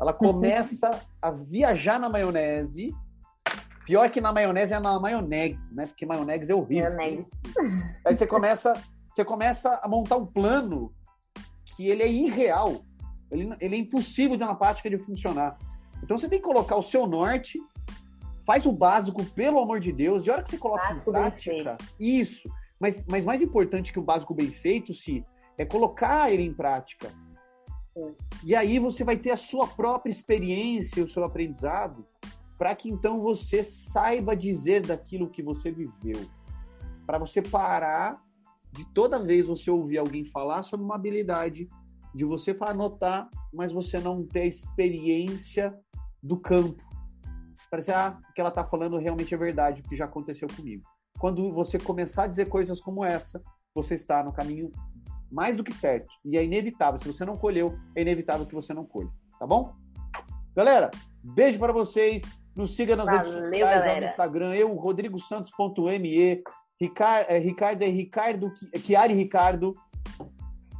[0.00, 0.90] Ela começa
[1.22, 2.94] a viajar na maionese
[3.88, 5.86] Pior que na maionese é na maionese, né?
[5.86, 6.94] Porque maionese é horrível.
[6.94, 7.26] Maionese.
[8.04, 8.74] Aí você começa,
[9.10, 10.92] você começa a montar um plano
[11.74, 12.84] que ele é irreal.
[13.30, 15.56] Ele, ele é impossível de na prática de funcionar.
[16.02, 17.58] Então você tem que colocar o seu norte,
[18.48, 20.24] faz o básico, pelo amor de Deus.
[20.24, 22.48] De hora que você coloca em prática, isso.
[22.80, 25.22] Mas, mas mais importante que o básico bem feito, se
[25.58, 27.12] é colocar ele em prática.
[28.42, 32.06] E aí você vai ter a sua própria experiência, o seu aprendizado
[32.56, 36.18] para que então você saiba dizer daquilo que você viveu.
[37.06, 38.18] Para você parar
[38.72, 41.68] de toda vez você ouvir alguém falar sobre uma habilidade,
[42.14, 45.78] de você anotar, mas você não ter a experiência
[46.22, 46.87] do campo.
[47.70, 50.82] Parece ah, o que ela está falando realmente é verdade, o que já aconteceu comigo.
[51.18, 53.42] Quando você começar a dizer coisas como essa,
[53.74, 54.72] você está no caminho
[55.30, 56.06] mais do que certo.
[56.24, 56.98] E é inevitável.
[56.98, 59.10] Se você não colheu, é inevitável que você não colhe.
[59.38, 59.74] Tá bom?
[60.54, 60.90] Galera,
[61.22, 62.22] beijo para vocês.
[62.56, 66.42] Nos siga nas Valeu, redes sociais, lá no Instagram, eu, rodrigosantos.me,
[66.80, 69.74] Ricardo, é, Ricardo é Ricardo, Chiari Ricardo.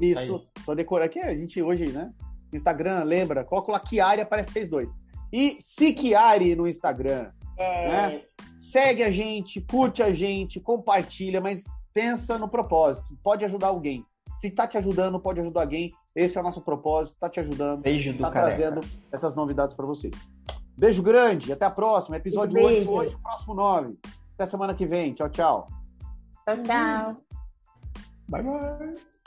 [0.00, 2.12] Isso, tô decorando aqui, a gente hoje, né?
[2.52, 3.44] Instagram, lembra?
[3.44, 4.90] Coloca lá Chiari, aparece vocês dois.
[5.32, 7.30] E Siquiari no Instagram.
[7.56, 7.88] É.
[7.88, 8.22] Né?
[8.58, 13.16] Segue a gente, curte a gente, compartilha, mas pensa no propósito.
[13.22, 14.04] Pode ajudar alguém.
[14.36, 15.92] Se tá te ajudando, pode ajudar alguém.
[16.14, 17.80] Esse é o nosso propósito, tá te ajudando.
[17.80, 18.56] Beijo do tá careca.
[18.56, 20.14] trazendo essas novidades para vocês.
[20.76, 22.16] Beijo grande, até a próxima.
[22.16, 22.90] Episódio Beijo.
[22.90, 23.98] 8 hoje, próximo 9.
[24.34, 25.12] Até semana que vem.
[25.12, 25.68] Tchau, tchau.
[26.44, 27.16] Tchau, tchau.
[28.28, 29.17] Bye, bye.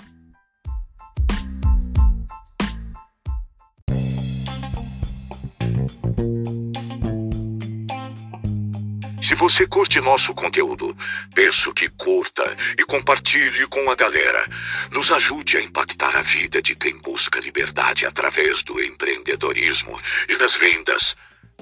[9.31, 10.93] Se você curte nosso conteúdo,
[11.33, 12.43] peço que curta
[12.77, 14.45] e compartilhe com a galera.
[14.91, 20.57] Nos ajude a impactar a vida de quem busca liberdade através do empreendedorismo e das
[20.57, 21.15] vendas.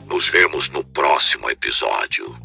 [0.08, 2.36] Nos vemos no próximo episódio.